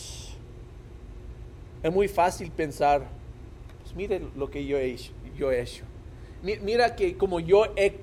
es 1.84 1.94
muy 1.94 2.08
fácil 2.08 2.52
pensar, 2.52 3.08
pues 3.84 3.96
mire 3.96 4.22
lo 4.36 4.50
que 4.50 4.66
yo 4.66 4.78
he 4.78 4.86
hecho. 4.92 5.12
Yo 5.38 5.52
he 5.52 5.62
hecho. 5.62 5.84
Mira 6.42 6.96
que 6.96 7.16
como 7.16 7.40
yo 7.40 7.66
he 7.76 8.00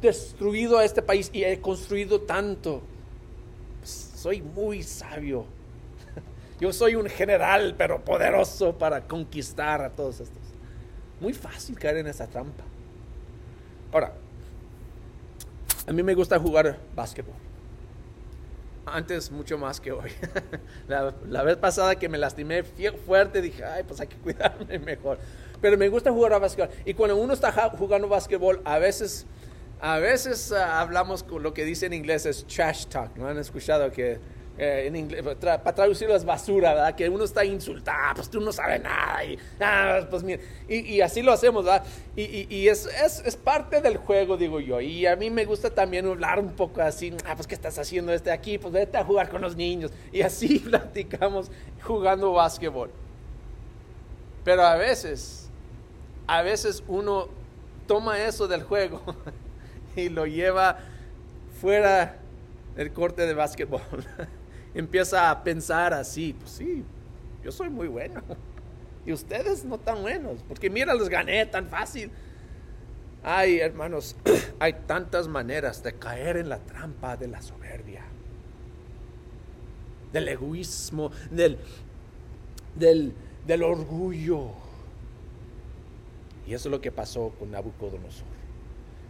destruido 0.00 0.78
a 0.78 0.84
este 0.84 1.02
país 1.02 1.30
y 1.32 1.44
he 1.44 1.60
construido 1.60 2.20
tanto, 2.20 2.82
pues 3.78 4.12
soy 4.16 4.42
muy 4.42 4.82
sabio. 4.82 5.44
Yo 6.60 6.72
soy 6.72 6.96
un 6.96 7.06
general, 7.06 7.74
pero 7.76 8.04
poderoso 8.04 8.76
para 8.76 9.06
conquistar 9.06 9.82
a 9.82 9.90
todos 9.90 10.20
estos. 10.20 10.42
Muy 11.20 11.32
fácil 11.32 11.78
caer 11.78 11.98
en 11.98 12.08
esa 12.08 12.26
trampa. 12.26 12.64
Ahora, 13.92 14.14
a 15.86 15.92
mí 15.92 16.02
me 16.02 16.14
gusta 16.14 16.38
jugar 16.38 16.78
básquetbol. 16.94 17.34
Antes 18.86 19.30
mucho 19.30 19.58
más 19.58 19.80
que 19.80 19.92
hoy. 19.92 20.10
la, 20.88 21.42
vez 21.42 21.56
pasada 21.56 21.96
que 21.96 22.08
me 22.08 22.18
lastimé 22.18 22.64
fuerte 23.06 23.40
dije, 23.40 23.64
ay, 23.64 23.84
pues 23.84 24.00
hay 24.00 24.08
que 24.08 24.16
cuidarme 24.22 24.78
mejor. 24.78 25.18
Pero 25.60 25.76
me 25.76 25.88
gusta 25.88 26.10
jugar 26.10 26.32
a 26.32 26.38
básquetbol. 26.38 26.74
Y 26.84 26.94
cuando 26.94 27.16
uno 27.16 27.32
está 27.34 27.52
jugando 27.70 28.08
básquetbol, 28.08 28.60
a 28.64 28.78
veces, 28.78 29.26
a 29.82 29.98
veces 29.98 30.52
ah, 30.52 30.80
hablamos 30.80 31.24
con 31.24 31.42
lo 31.42 31.52
que 31.52 31.64
dice 31.64 31.86
en 31.86 31.92
inglés 31.92 32.24
es 32.24 32.46
trash 32.46 32.86
talk. 32.86 33.16
¿No 33.16 33.26
han 33.26 33.36
escuchado 33.38 33.90
que 33.90 34.20
eh, 34.56 34.84
en 34.86 34.94
inglés, 34.94 35.24
para 35.40 35.74
traducirlo 35.74 36.14
es 36.14 36.24
basura, 36.24 36.72
¿verdad? 36.72 36.94
Que 36.94 37.08
uno 37.08 37.24
está 37.24 37.44
insultado, 37.44 38.14
pues 38.14 38.30
tú 38.30 38.40
no 38.40 38.52
sabes 38.52 38.80
nada, 38.80 39.24
y, 39.24 39.38
ah, 39.60 40.06
pues 40.08 40.22
mira, 40.22 40.40
y, 40.68 41.00
así 41.00 41.22
lo 41.22 41.32
hacemos, 41.32 41.64
¿verdad? 41.64 41.84
Y, 42.14 42.68
es, 42.68 42.86
es, 42.86 43.36
parte 43.36 43.80
del 43.80 43.96
juego, 43.96 44.36
digo 44.36 44.60
yo, 44.60 44.80
y 44.80 45.06
a 45.06 45.16
mí 45.16 45.30
me 45.30 45.46
gusta 45.46 45.70
también 45.70 46.06
hablar 46.06 46.38
un 46.38 46.52
poco 46.52 46.82
así, 46.82 47.14
ah, 47.26 47.34
pues 47.34 47.46
¿qué 47.46 47.54
estás 47.54 47.78
haciendo 47.78 48.12
este 48.12 48.30
aquí? 48.30 48.58
Pues 48.58 48.72
vete 48.72 48.98
a 48.98 49.04
jugar 49.04 49.30
con 49.30 49.40
los 49.40 49.56
niños, 49.56 49.90
y 50.12 50.20
así 50.20 50.58
platicamos 50.64 51.50
jugando 51.82 52.32
básquetbol. 52.32 52.90
Pero 54.44 54.62
a 54.62 54.76
veces 54.76 55.48
a 56.26 56.42
veces 56.42 56.84
uno 56.86 57.28
toma 57.86 58.22
eso 58.22 58.46
del 58.46 58.62
juego 58.62 59.02
y 59.96 60.08
lo 60.08 60.26
lleva 60.26 60.78
fuera 61.60 62.18
del 62.76 62.92
corte 62.92 63.26
de 63.26 63.34
básquetbol. 63.34 63.82
Empieza 64.74 65.30
a 65.30 65.42
pensar 65.44 65.92
así, 65.92 66.32
pues 66.32 66.50
sí, 66.52 66.84
yo 67.42 67.52
soy 67.52 67.70
muy 67.70 67.88
bueno. 67.88 68.22
Y 69.04 69.12
ustedes 69.12 69.64
no 69.64 69.78
tan 69.78 70.00
buenos, 70.02 70.44
porque 70.46 70.70
mira, 70.70 70.94
los 70.94 71.08
gané 71.08 71.44
tan 71.46 71.66
fácil. 71.66 72.08
Ay, 73.24 73.58
hermanos, 73.58 74.14
hay 74.60 74.74
tantas 74.86 75.26
maneras 75.26 75.82
de 75.82 75.94
caer 75.94 76.36
en 76.36 76.48
la 76.48 76.58
trampa 76.58 77.16
de 77.16 77.26
la 77.26 77.42
soberbia, 77.42 78.04
del 80.12 80.28
egoísmo, 80.28 81.10
del, 81.32 81.58
del, 82.76 83.12
del 83.44 83.62
orgullo. 83.64 84.50
Y 86.46 86.54
eso 86.54 86.68
es 86.68 86.70
lo 86.70 86.80
que 86.80 86.92
pasó 86.92 87.34
con 87.40 87.50
Nabucodonosor. 87.50 88.31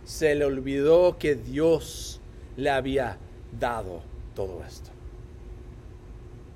Se 0.05 0.35
le 0.35 0.45
olvidó 0.45 1.19
que 1.19 1.35
Dios 1.35 2.21
le 2.57 2.71
había 2.71 3.19
dado 3.59 4.03
todo 4.35 4.63
esto. 4.65 4.91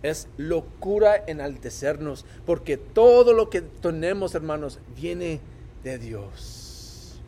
Es 0.02 0.28
locura 0.36 1.24
enaltecernos 1.26 2.24
porque 2.44 2.76
todo 2.76 3.32
lo 3.32 3.50
que 3.50 3.62
tenemos, 3.62 4.34
hermanos, 4.34 4.78
viene 4.94 5.40
de 5.82 5.98
Dios. 5.98 7.20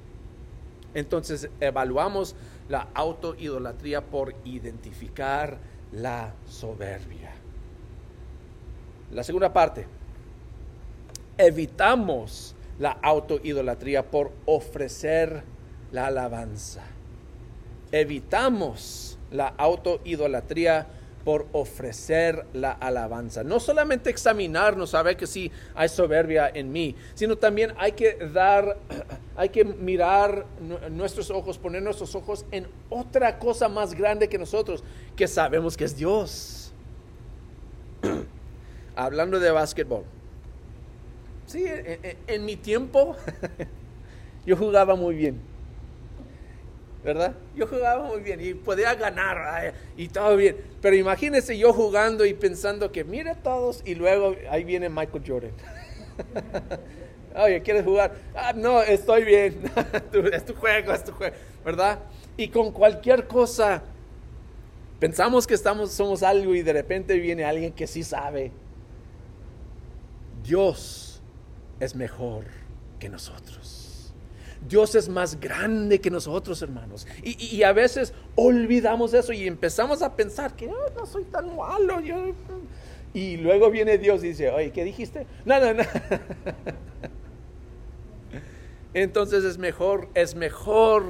Entonces 0.94 1.48
evaluamos 1.60 2.34
la 2.68 2.88
autoidolatría 2.94 4.02
por 4.02 4.34
identificar 4.44 5.58
la 5.92 6.34
soberbia. 6.46 7.32
La 9.12 9.22
segunda 9.22 9.52
parte, 9.52 9.86
evitamos 11.38 12.54
la 12.78 12.90
autoidolatría 12.90 14.10
por 14.10 14.32
ofrecer 14.44 15.42
la 15.92 16.06
alabanza. 16.06 16.82
Evitamos 17.92 19.18
la 19.30 19.48
autoidolatría 19.48 20.86
por 21.24 21.46
ofrecer 21.52 22.46
la 22.54 22.72
alabanza. 22.72 23.44
No 23.44 23.60
solamente 23.60 24.08
examinarnos, 24.08 24.90
saber 24.90 25.16
que 25.16 25.26
sí 25.26 25.50
hay 25.74 25.88
soberbia 25.88 26.48
en 26.48 26.72
mí, 26.72 26.94
sino 27.14 27.36
también 27.36 27.74
hay 27.76 27.92
que 27.92 28.14
dar, 28.32 28.78
hay 29.36 29.50
que 29.50 29.64
mirar 29.64 30.46
nuestros 30.90 31.30
ojos, 31.30 31.58
poner 31.58 31.82
nuestros 31.82 32.14
ojos 32.14 32.46
en 32.50 32.66
otra 32.88 33.38
cosa 33.38 33.68
más 33.68 33.94
grande 33.94 34.28
que 34.28 34.38
nosotros, 34.38 34.82
que 35.16 35.28
sabemos 35.28 35.76
que 35.76 35.84
es 35.84 35.96
Dios. 35.96 36.72
Hablando 38.96 39.38
de 39.38 39.50
básquetbol. 39.50 40.04
Sí, 41.46 41.64
en 42.26 42.44
mi 42.44 42.56
tiempo 42.56 43.16
yo 44.46 44.56
jugaba 44.56 44.96
muy 44.96 45.14
bien. 45.14 45.57
¿Verdad? 47.04 47.34
Yo 47.54 47.66
jugaba 47.66 48.04
muy 48.04 48.20
bien 48.20 48.40
y 48.40 48.54
podía 48.54 48.94
ganar 48.94 49.74
y 49.96 50.08
todo 50.08 50.36
bien. 50.36 50.56
Pero 50.80 50.96
imagínense 50.96 51.56
yo 51.56 51.72
jugando 51.72 52.24
y 52.24 52.34
pensando 52.34 52.90
que 52.90 53.04
mire 53.04 53.34
todos 53.36 53.82
y 53.84 53.94
luego 53.94 54.34
ahí 54.50 54.64
viene 54.64 54.88
Michael 54.88 55.24
Jordan. 55.26 55.52
Oye, 57.36 57.62
¿quieres 57.62 57.84
jugar? 57.84 58.14
Ah, 58.34 58.52
no, 58.52 58.82
estoy 58.82 59.24
bien. 59.24 59.70
es 60.32 60.44
tu 60.44 60.54
juego, 60.54 60.92
es 60.92 61.04
tu 61.04 61.12
juego, 61.12 61.36
¿verdad? 61.64 62.00
Y 62.36 62.48
con 62.48 62.72
cualquier 62.72 63.26
cosa 63.26 63.82
pensamos 64.98 65.46
que 65.46 65.54
estamos 65.54 65.92
somos 65.92 66.22
algo 66.22 66.54
y 66.54 66.62
de 66.62 66.72
repente 66.72 67.18
viene 67.18 67.44
alguien 67.44 67.72
que 67.72 67.86
sí 67.86 68.02
sabe. 68.02 68.50
Dios 70.42 71.22
es 71.78 71.94
mejor 71.94 72.46
que 72.98 73.08
nosotros. 73.08 73.77
Dios 74.66 74.94
es 74.94 75.08
más 75.08 75.40
grande 75.40 76.00
que 76.00 76.10
nosotros, 76.10 76.60
hermanos. 76.62 77.06
Y, 77.22 77.62
a 77.62 77.72
veces 77.72 78.12
olvidamos 78.34 79.14
eso 79.14 79.32
y 79.32 79.46
empezamos 79.46 80.02
a 80.02 80.16
pensar 80.16 80.54
que 80.56 80.66
no 80.66 81.06
soy 81.06 81.24
tan 81.24 81.56
malo. 81.56 82.00
Y 83.14 83.36
luego 83.36 83.70
viene 83.70 83.98
Dios 83.98 84.22
y 84.24 84.28
dice, 84.28 84.50
oye, 84.50 84.70
¿qué 84.70 84.84
dijiste? 84.84 85.26
Nada, 85.44 85.74
nada. 85.74 85.90
Entonces 88.94 89.44
es 89.44 89.58
mejor, 89.58 90.08
es 90.14 90.34
mejor 90.34 91.04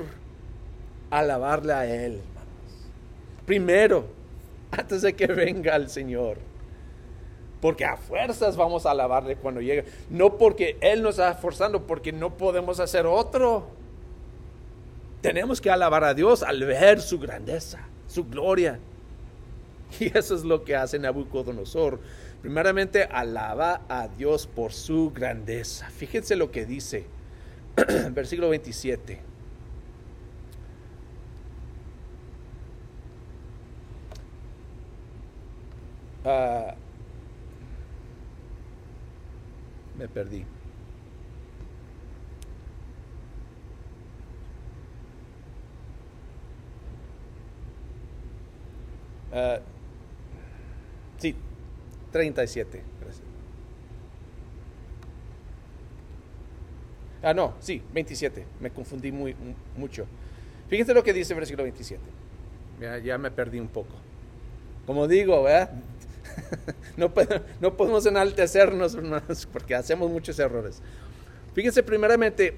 alabarle 1.10 1.72
a 1.72 1.86
Él, 1.86 2.20
hermanos. 2.20 2.88
Primero, 3.46 4.06
antes 4.70 5.02
de 5.02 5.14
que 5.14 5.26
venga 5.26 5.74
el 5.76 5.88
Señor. 5.88 6.38
Porque 7.60 7.84
a 7.84 7.96
fuerzas 7.96 8.56
vamos 8.56 8.86
a 8.86 8.92
alabarle 8.92 9.36
cuando 9.36 9.60
llegue. 9.60 9.84
No 10.10 10.38
porque 10.38 10.76
Él 10.80 11.02
nos 11.02 11.18
está 11.18 11.34
forzando, 11.34 11.86
porque 11.86 12.12
no 12.12 12.36
podemos 12.36 12.78
hacer 12.78 13.06
otro. 13.06 13.66
Tenemos 15.20 15.60
que 15.60 15.70
alabar 15.70 16.04
a 16.04 16.14
Dios 16.14 16.42
al 16.42 16.64
ver 16.64 17.00
su 17.00 17.18
grandeza, 17.18 17.80
su 18.06 18.24
gloria. 18.24 18.78
Y 19.98 20.16
eso 20.16 20.34
es 20.34 20.44
lo 20.44 20.64
que 20.64 20.76
hace 20.76 20.98
Nabucodonosor. 20.98 21.98
Primeramente, 22.42 23.04
alaba 23.04 23.80
a 23.88 24.06
Dios 24.06 24.46
por 24.46 24.72
su 24.72 25.10
grandeza. 25.10 25.88
Fíjense 25.90 26.36
lo 26.36 26.50
que 26.52 26.66
dice, 26.66 27.06
versículo 28.12 28.50
27. 28.50 29.20
Uh, 36.24 36.87
me 39.98 40.08
perdí. 40.08 40.44
Uh, 49.32 49.60
sí, 51.18 51.34
37. 52.12 52.82
Ah, 57.22 57.34
no, 57.34 57.54
sí, 57.60 57.82
27. 57.92 58.46
Me 58.60 58.70
confundí 58.70 59.10
muy, 59.10 59.34
mucho. 59.76 60.06
Fíjense 60.68 60.94
lo 60.94 61.02
que 61.02 61.12
dice 61.12 61.32
el 61.32 61.40
versículo 61.40 61.64
27. 61.64 62.00
Ya, 62.80 62.98
ya 62.98 63.18
me 63.18 63.30
perdí 63.30 63.58
un 63.58 63.68
poco. 63.68 63.94
Como 64.86 65.08
digo, 65.08 65.42
¿verdad? 65.42 65.70
no, 66.96 67.12
no 67.60 67.76
podemos 67.76 68.06
enaltecernos, 68.06 68.96
porque 69.52 69.74
hacemos 69.74 70.10
muchos 70.10 70.38
errores. 70.38 70.80
Fíjense, 71.54 71.82
primeramente, 71.82 72.54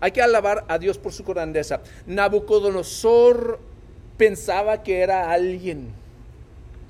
hay 0.00 0.12
que 0.12 0.22
alabar 0.22 0.64
a 0.68 0.78
Dios 0.78 0.98
por 0.98 1.12
su 1.12 1.24
grandeza. 1.24 1.80
Nabucodonosor 2.06 3.58
pensaba 4.16 4.82
que 4.82 5.00
era 5.00 5.30
alguien, 5.32 5.88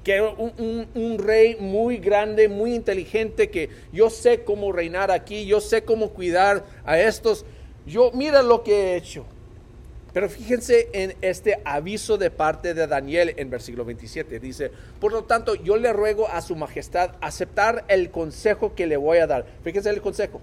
que 0.02 0.14
era 0.14 0.30
un, 0.30 0.88
un, 0.94 1.18
rey 1.18 1.56
muy 1.58 1.98
grande, 1.98 2.48
muy 2.48 2.74
inteligente, 2.74 3.50
que 3.50 3.70
yo 3.92 4.10
sé 4.10 4.44
cómo 4.44 4.72
reinar 4.72 5.10
aquí, 5.10 5.46
yo 5.46 5.60
sé 5.60 5.84
cómo 5.84 6.10
cuidar 6.10 6.64
a 6.84 6.98
estos. 6.98 7.44
Yo, 7.86 8.10
mira 8.12 8.42
lo 8.42 8.62
que 8.62 8.72
he 8.72 8.96
hecho. 8.96 9.24
Pero 10.14 10.28
fíjense 10.30 10.88
en 10.92 11.16
este 11.22 11.60
aviso 11.64 12.16
de 12.16 12.30
parte 12.30 12.72
de 12.72 12.86
Daniel 12.86 13.34
en 13.36 13.50
versículo 13.50 13.84
27. 13.84 14.38
Dice, 14.38 14.70
por 15.00 15.12
lo 15.12 15.24
tanto, 15.24 15.56
yo 15.56 15.76
le 15.76 15.92
ruego 15.92 16.28
a 16.28 16.40
su 16.40 16.54
majestad 16.54 17.16
aceptar 17.20 17.84
el 17.88 18.12
consejo 18.12 18.76
que 18.76 18.86
le 18.86 18.96
voy 18.96 19.18
a 19.18 19.26
dar. 19.26 19.44
Fíjense 19.64 19.90
el 19.90 20.00
consejo. 20.00 20.40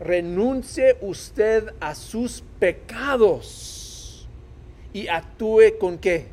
Renuncie 0.00 0.96
usted 1.00 1.72
a 1.78 1.94
sus 1.94 2.42
pecados 2.58 4.28
y 4.92 5.06
actúe 5.06 5.78
con 5.78 5.98
qué? 5.98 6.26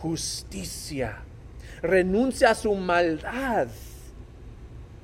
Justicia. 0.00 1.18
Renuncie 1.82 2.46
a 2.46 2.54
su 2.54 2.72
maldad 2.76 3.66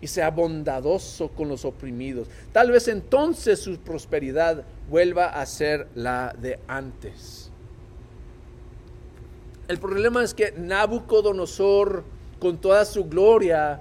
y 0.00 0.06
sea 0.06 0.30
bondadoso 0.30 1.28
con 1.28 1.48
los 1.48 1.64
oprimidos. 1.64 2.28
Tal 2.52 2.70
vez 2.70 2.88
entonces 2.88 3.61
su 3.61 3.78
prosperidad 3.78 4.64
vuelva 4.88 5.26
a 5.26 5.46
ser 5.46 5.88
la 5.94 6.35
de 6.38 6.59
antes. 6.68 7.50
El 9.68 9.78
problema 9.78 10.22
es 10.22 10.32
que 10.32 10.52
Nabucodonosor, 10.52 12.04
con 12.38 12.59
toda 12.59 12.85
su 12.85 13.06
gloria, 13.06 13.80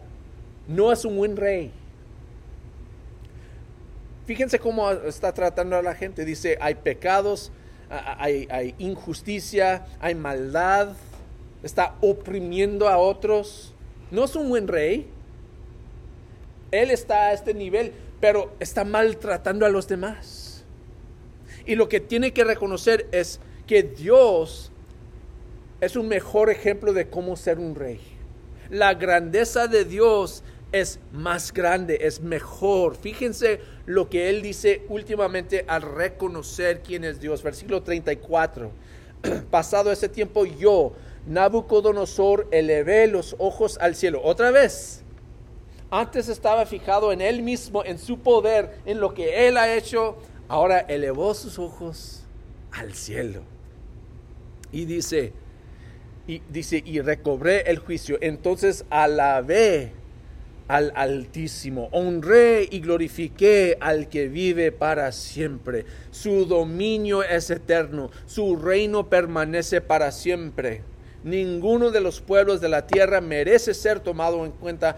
no 0.68 0.92
es 0.92 1.06
un 1.06 1.18
buen 1.18 1.36
rey. 1.38 1.72
Fíjense 4.26 4.58
cómo 4.58 4.90
está 4.92 5.32
tratando 5.34 5.76
a 5.76 5.84
la 5.84 5.94
gente. 5.94 6.26
Dice, 6.26 6.58
hay 6.60 6.76
pecados, 6.76 7.52
hay, 7.90 8.48
hay 8.50 8.74
injusticia, 8.80 9.86
hay 10.00 10.16
maldad, 10.16 10.94
está 11.62 11.96
oprimiendo 12.02 12.88
a 12.88 12.98
otros. 12.98 13.74
No 14.10 14.24
es 14.24 14.36
un 14.36 14.50
buen 14.50 14.68
rey. 14.68 15.08
Él 16.82 16.92
está 16.92 17.28
a 17.28 17.34
este 17.34 17.54
nivel, 17.54 17.94
pero 18.20 18.54
está 18.60 18.84
maltratando 18.84 19.66
a 19.66 19.70
los 19.70 19.88
demás. 19.88 20.66
Y 21.66 21.76
lo 21.76 21.90
que 21.90 22.00
tiene 22.00 22.32
que 22.32 22.44
reconocer 22.44 23.08
es 23.12 23.40
que 23.68 23.84
Dios 23.84 24.72
es 25.82 25.96
un 25.96 26.08
mejor 26.08 26.50
ejemplo 26.50 26.94
de 26.94 27.10
cómo 27.10 27.36
ser 27.36 27.60
un 27.60 27.76
rey. 27.76 28.00
La 28.70 28.94
grandeza 28.94 29.68
de 29.68 29.86
Dios 29.86 30.44
es 30.72 31.00
más 31.12 31.54
grande, 31.54 32.00
es 32.02 32.22
mejor. 32.22 32.96
Fíjense 32.96 33.62
lo 33.86 34.10
que 34.10 34.30
él 34.30 34.42
dice 34.42 34.84
últimamente 34.90 35.64
al 35.68 35.82
reconocer 35.82 36.82
quién 36.82 37.04
es 37.04 37.20
Dios. 37.20 37.44
Versículo 37.44 37.82
34. 37.82 38.72
Pasado 39.52 39.92
ese 39.92 40.10
tiempo 40.10 40.46
yo, 40.46 40.94
Nabucodonosor, 41.28 42.48
elevé 42.52 43.08
los 43.08 43.36
ojos 43.40 43.78
al 43.80 43.96
cielo. 43.96 44.22
Otra 44.24 44.52
vez. 44.52 45.05
Antes 45.92 46.30
estaba 46.30 46.66
fijado 46.66 47.12
en 47.12 47.22
él 47.22 47.42
mismo, 47.42 47.84
en 47.84 48.00
su 48.00 48.20
poder, 48.20 48.80
en 48.86 49.00
lo 49.00 49.14
que 49.14 49.48
él 49.48 49.58
ha 49.58 49.74
hecho. 49.74 50.18
Ahora 50.48 50.80
elevó 50.80 51.34
sus 51.34 51.60
ojos 51.60 52.24
al 52.72 52.94
cielo. 52.94 53.44
Y 54.72 54.86
dice, 54.86 55.34
y 56.28 56.42
dice, 56.50 56.82
y 56.86 57.02
recobré 57.02 57.62
el 57.70 57.80
juicio. 57.80 58.18
Entonces 58.22 58.86
alabé 58.90 59.94
al 60.68 60.92
Altísimo, 60.96 61.90
honré 61.92 62.68
y 62.70 62.80
glorifiqué 62.80 63.78
al 63.80 64.10
que 64.10 64.28
vive 64.28 64.72
para 64.72 65.12
siempre. 65.12 65.86
Su 66.12 66.46
dominio 66.46 67.24
es 67.24 67.50
eterno, 67.52 68.10
su 68.26 68.56
reino 68.56 69.08
permanece 69.08 69.82
para 69.82 70.12
siempre. 70.12 70.82
Ninguno 71.26 71.92
de 71.92 72.00
los 72.00 72.22
pueblos 72.22 72.62
de 72.62 72.70
la 72.70 72.88
tierra 72.88 73.20
merece 73.20 73.74
ser 73.74 74.00
tomado 74.00 74.46
en 74.46 74.52
cuenta. 74.52 74.96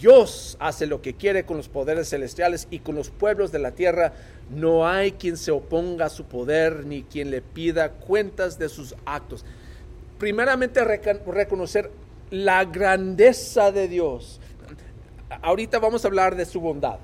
Dios 0.00 0.56
hace 0.58 0.86
lo 0.86 1.02
que 1.02 1.14
quiere 1.14 1.44
con 1.44 1.58
los 1.58 1.68
poderes 1.68 2.08
celestiales 2.08 2.66
y 2.70 2.78
con 2.78 2.94
los 2.94 3.10
pueblos 3.10 3.52
de 3.52 3.58
la 3.58 3.72
tierra. 3.72 4.14
No 4.48 4.88
hay 4.88 5.12
quien 5.12 5.36
se 5.36 5.50
oponga 5.50 6.06
a 6.06 6.10
su 6.10 6.24
poder 6.24 6.86
ni 6.86 7.02
quien 7.02 7.30
le 7.30 7.42
pida 7.42 7.90
cuentas 7.90 8.58
de 8.58 8.70
sus 8.70 8.94
actos. 9.04 9.44
Primeramente 10.18 10.82
reconocer 10.82 11.90
la 12.30 12.64
grandeza 12.64 13.70
de 13.70 13.88
Dios 13.88 14.40
ahorita 15.42 15.78
vamos 15.78 16.04
a 16.04 16.08
hablar 16.08 16.36
de 16.36 16.44
su 16.44 16.60
bondad, 16.60 16.98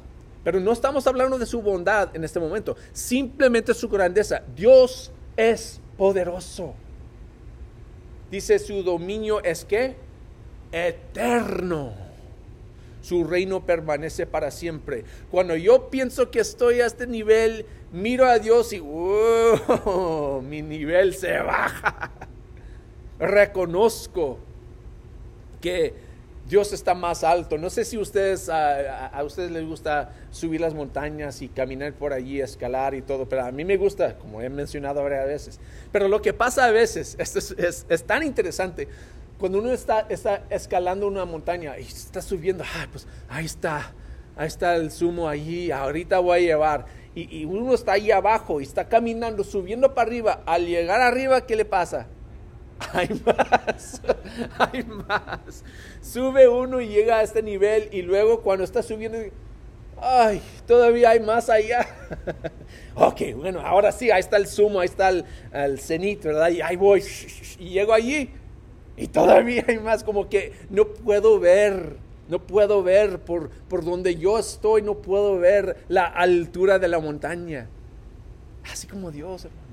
pero 0.45 0.61
no 0.61 0.73
estamos 0.73 1.07
hablando 1.07 1.39
de 1.39 1.47
su 1.47 1.63
bondad 1.63 2.15
en 2.15 2.25
este 2.25 2.41
momento, 2.41 2.77
simplemente 2.93 3.75
su 3.75 3.89
grandeza. 3.89 4.43
Dios 4.55 5.13
es 5.37 5.81
poderoso. 5.97 6.75
Dice 8.31 8.59
su 8.59 8.83
dominio 8.83 9.43
es 9.43 9.65
que 9.65 9.97
eterno. 10.73 11.95
Su 13.03 13.25
reino 13.25 13.65
permanece 13.65 14.27
para 14.27 14.51
siempre. 14.51 15.05
Cuando 15.31 15.57
yo 15.57 15.89
pienso 15.89 16.31
que 16.31 16.41
estoy 16.41 16.81
a 16.81 16.87
este 16.87 17.07
nivel, 17.07 17.65
miro 17.93 18.27
a 18.27 18.39
Dios 18.39 18.73
y 18.73 18.81
mi 20.43 20.63
nivel 20.63 21.15
se 21.15 21.39
baja. 21.39 22.13
Reconozco 23.19 24.39
que 25.61 25.95
Dios 26.49 26.73
está 26.73 26.95
más 26.95 27.23
alto. 27.23 27.59
No 27.59 27.71
sé 27.71 27.85
si 27.85 27.97
ustedes, 27.97 28.49
a, 28.49 29.23
ustedes 29.25 29.51
les 29.51 29.65
gusta 29.65 30.11
subir 30.31 30.61
las 30.61 30.75
montañas 30.75 31.43
y 31.43 31.49
caminar 31.49 31.93
por 31.93 32.13
allí, 32.13 32.41
escalar 32.41 32.95
y 32.95 33.03
todo, 33.03 33.29
pero 33.29 33.45
a 33.45 33.53
mí 33.53 33.65
me 33.65 33.77
gusta, 33.77 34.17
como 34.17 34.43
he 34.43 34.49
mencionado 34.49 35.03
varias 35.03 35.27
veces. 35.27 35.61
Pero 35.93 36.09
lo 36.09 36.21
que 36.21 36.33
pasa 36.33 36.65
a 36.65 36.71
veces, 36.71 37.17
esto 37.19 37.39
es, 37.39 38.05
tan 38.05 38.23
interesante, 38.23 38.89
cuando 39.39 39.59
uno 39.59 39.73
está, 39.73 40.07
escalando 40.51 41.07
una 41.07 41.25
montaña 41.25 41.79
y 41.79 41.83
está 41.83 42.21
subiendo, 42.21 42.65
pues 42.91 43.07
ahí 43.29 43.47
está, 43.47 43.93
ahí 44.37 44.49
está 44.49 44.77
el 44.77 44.91
sumo 44.91 45.29
allí, 45.29 45.71
ahorita 45.71 46.19
voy 46.19 46.39
a 46.39 46.43
llevar. 46.43 46.87
Y, 47.15 47.41
y 47.41 47.45
uno 47.45 47.75
está 47.75 47.93
ahí 47.93 48.11
abajo 48.11 48.61
y 48.61 48.65
está 48.65 48.89
caminando, 48.89 49.45
subiendo 49.45 49.95
para 49.95 50.09
arriba. 50.09 50.43
Al 50.47 50.67
llegar 50.67 51.01
arriba, 51.01 51.47
¿qué 51.47 51.57
le 51.57 51.65
pasa? 51.65 52.07
hay 52.93 53.09
más, 53.25 54.03
hay 54.59 54.85
más. 54.85 55.65
Sube 56.01 56.49
uno 56.49 56.81
y 56.81 56.89
llega 56.89 57.19
a 57.19 57.23
este 57.23 57.43
nivel 57.43 57.89
y 57.93 58.03
luego 58.03 58.41
cuando 58.41 58.65
está 58.65 58.83
subiendo, 58.83 59.19
ay, 60.01 60.41
todavía 60.67 61.11
hay 61.11 61.21
más 61.21 61.51
allá. 61.51 61.87
ok, 62.95 63.21
bueno, 63.37 63.61
ahora 63.61 63.93
sí, 63.93 64.11
ahí 64.11 64.21
está 64.21 64.37
el 64.37 64.47
sumo, 64.47 64.81
ahí 64.81 64.87
está 64.87 65.11
el, 65.11 65.25
el 65.53 65.79
cenit, 65.79 66.23
¿verdad? 66.25 66.51
Y 66.51 66.61
ahí 66.63 66.77
voy, 66.77 67.03
y 67.59 67.71
llego 67.71 67.93
allí 67.93 68.31
y 68.97 69.09
todavía 69.09 69.65
hay 69.67 69.79
más, 69.79 70.05
como 70.05 70.29
que 70.29 70.53
no 70.69 70.87
puedo 70.89 71.41
ver, 71.41 71.97
no 72.29 72.39
puedo 72.47 72.83
ver 72.83 73.21
por, 73.21 73.49
por 73.51 73.85
donde 73.85 74.17
yo 74.17 74.39
estoy, 74.39 74.83
no 74.83 74.97
puedo 74.97 75.39
ver 75.39 75.85
la 75.89 76.05
altura 76.05 76.79
de 76.79 76.89
la 76.89 76.99
montaña. 76.99 77.69
Así 78.71 78.87
como 78.87 79.11
Dios, 79.11 79.47
hermano 79.47 79.70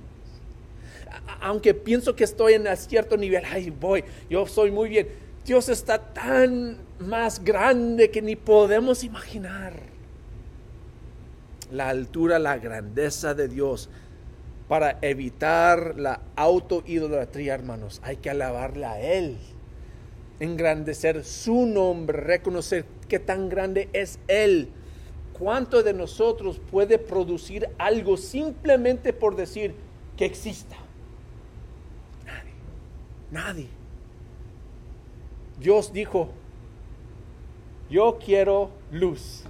aunque 1.41 1.73
pienso 1.73 2.15
que 2.15 2.23
estoy 2.23 2.53
en 2.53 2.67
cierto 2.77 3.17
nivel, 3.17 3.43
ay, 3.45 3.69
voy, 3.69 4.03
yo 4.29 4.45
soy 4.47 4.71
muy 4.71 4.89
bien. 4.89 5.07
Dios 5.45 5.69
está 5.69 5.99
tan 5.99 6.77
más 6.99 7.43
grande 7.43 8.11
que 8.11 8.21
ni 8.21 8.35
podemos 8.35 9.03
imaginar. 9.03 9.73
La 11.71 11.89
altura, 11.89 12.39
la 12.39 12.57
grandeza 12.57 13.33
de 13.33 13.47
Dios. 13.47 13.89
Para 14.67 14.99
evitar 15.01 15.97
la 15.97 16.19
autoidolatría, 16.35 17.53
hermanos, 17.53 18.01
hay 18.03 18.17
que 18.17 18.29
alabarle 18.29 18.85
a 18.85 18.99
Él. 18.99 19.37
Engrandecer 20.41 21.23
su 21.23 21.65
nombre, 21.65 22.19
reconocer 22.19 22.83
que 23.07 23.19
tan 23.19 23.47
grande 23.47 23.89
es 23.93 24.19
Él. 24.27 24.69
¿Cuánto 25.31 25.83
de 25.83 25.93
nosotros 25.93 26.59
puede 26.71 26.97
producir 26.97 27.69
algo 27.77 28.17
simplemente 28.17 29.13
por 29.13 29.37
decir 29.37 29.73
que 30.17 30.25
exista? 30.25 30.75
Nadie. 33.31 33.67
Dios 35.59 35.91
dijo, 35.91 36.29
yo 37.89 38.19
quiero 38.23 38.71
luz. 38.91 39.43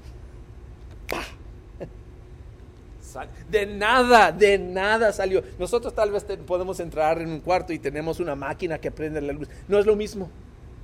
De 3.49 3.65
nada, 3.65 4.31
de 4.31 4.59
nada 4.59 5.11
salió. 5.11 5.43
Nosotros 5.57 5.93
tal 5.95 6.11
vez 6.11 6.23
podemos 6.45 6.79
entrar 6.79 7.19
en 7.21 7.29
un 7.29 7.39
cuarto 7.39 7.73
y 7.73 7.79
tenemos 7.79 8.19
una 8.19 8.35
máquina 8.35 8.77
que 8.77 8.91
prende 8.91 9.21
la 9.21 9.33
luz. 9.33 9.47
No 9.67 9.79
es 9.79 9.85
lo 9.85 9.95
mismo, 9.95 10.29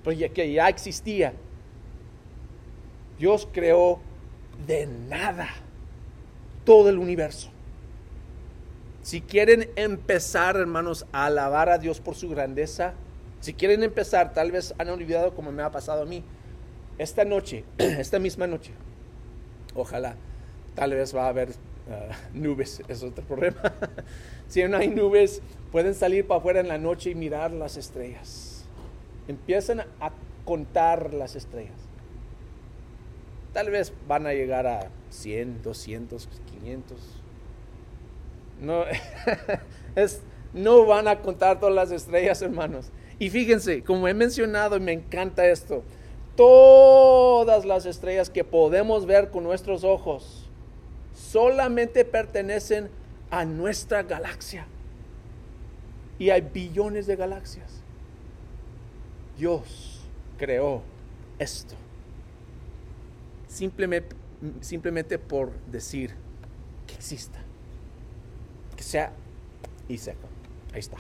porque 0.04 0.30
que 0.32 0.52
ya 0.52 0.68
existía. 0.70 1.34
Dios 3.20 3.48
creó 3.52 4.00
de 4.66 4.88
nada 4.88 5.50
todo 6.66 6.90
el 6.90 6.98
universo. 6.98 7.53
Si 9.04 9.20
quieren 9.20 9.70
empezar, 9.76 10.56
hermanos, 10.56 11.06
a 11.12 11.26
alabar 11.26 11.70
a 11.70 11.78
Dios 11.78 12.00
por 12.00 12.16
su 12.16 12.30
grandeza, 12.30 12.94
si 13.42 13.54
quieren 13.54 13.84
empezar, 13.84 14.34
tal 14.34 14.52
vez 14.52 14.74
han 14.78 14.88
olvidado 14.88 15.36
como 15.36 15.52
me 15.52 15.62
ha 15.62 15.72
pasado 15.72 16.04
a 16.04 16.06
mí, 16.06 16.24
esta 16.98 17.26
noche, 17.26 17.66
esta 17.78 18.18
misma 18.18 18.48
noche, 18.48 18.72
ojalá, 19.76 20.16
tal 20.74 20.92
vez 20.92 21.14
va 21.14 21.26
a 21.26 21.30
haber 21.30 21.50
ah, 21.92 22.16
nubes, 22.34 22.82
es 22.88 23.04
otro 23.04 23.26
problema. 23.26 23.62
si 24.48 24.64
no 24.64 24.78
hay 24.78 24.88
nubes, 24.88 25.42
pueden 25.74 25.96
salir 25.96 26.26
para 26.26 26.40
afuera 26.40 26.62
en 26.62 26.70
la 26.70 26.78
noche 26.78 27.10
y 27.10 27.16
mirar 27.16 27.52
las 27.52 27.76
estrellas. 27.76 28.64
Empiezan 29.28 29.82
a 30.00 30.14
contar 30.46 31.14
las 31.14 31.36
estrellas. 31.36 31.76
Tal 33.52 33.70
vez 33.70 33.92
van 34.08 34.28
a 34.28 34.34
llegar 34.34 34.66
a 34.66 34.90
100, 35.10 35.62
200, 35.62 36.30
500 36.62 37.23
no, 38.62 38.84
es, 39.96 40.22
no 40.54 40.86
van 40.86 41.08
a 41.08 41.20
contar 41.20 41.60
todas 41.60 41.76
las 41.76 41.92
estrellas, 41.92 42.42
hermanos. 42.42 42.92
Y 43.20 43.30
fíjense, 43.30 43.84
como 43.84 44.08
he 44.08 44.14
mencionado, 44.14 44.78
y 44.78 44.80
me 44.80 44.94
encanta 44.94 45.48
esto, 45.48 45.84
todas 46.36 47.66
las 47.66 47.86
estrellas 47.86 48.30
que 48.30 48.44
podemos 48.44 49.06
ver 49.06 49.30
con 49.30 49.44
nuestros 49.44 49.84
ojos 49.84 50.50
solamente 51.14 52.06
pertenecen 52.06 52.90
a 53.30 53.46
nuestra 53.46 54.04
galaxia. 54.04 54.66
Y 56.20 56.30
hay 56.30 56.42
billones 56.42 57.08
de 57.08 57.16
galaxias. 57.16 57.82
Dios 59.38 60.02
creó 60.38 60.82
esto. 61.40 61.76
Simplemente, 63.48 64.16
simplemente 64.62 65.20
por 65.20 65.52
decir 65.68 66.16
que 66.88 66.96
exista 66.96 67.43
sea 68.84 69.12
y 69.88 69.98
seco. 69.98 70.28
Ahí 70.74 70.80
está. 70.80 70.98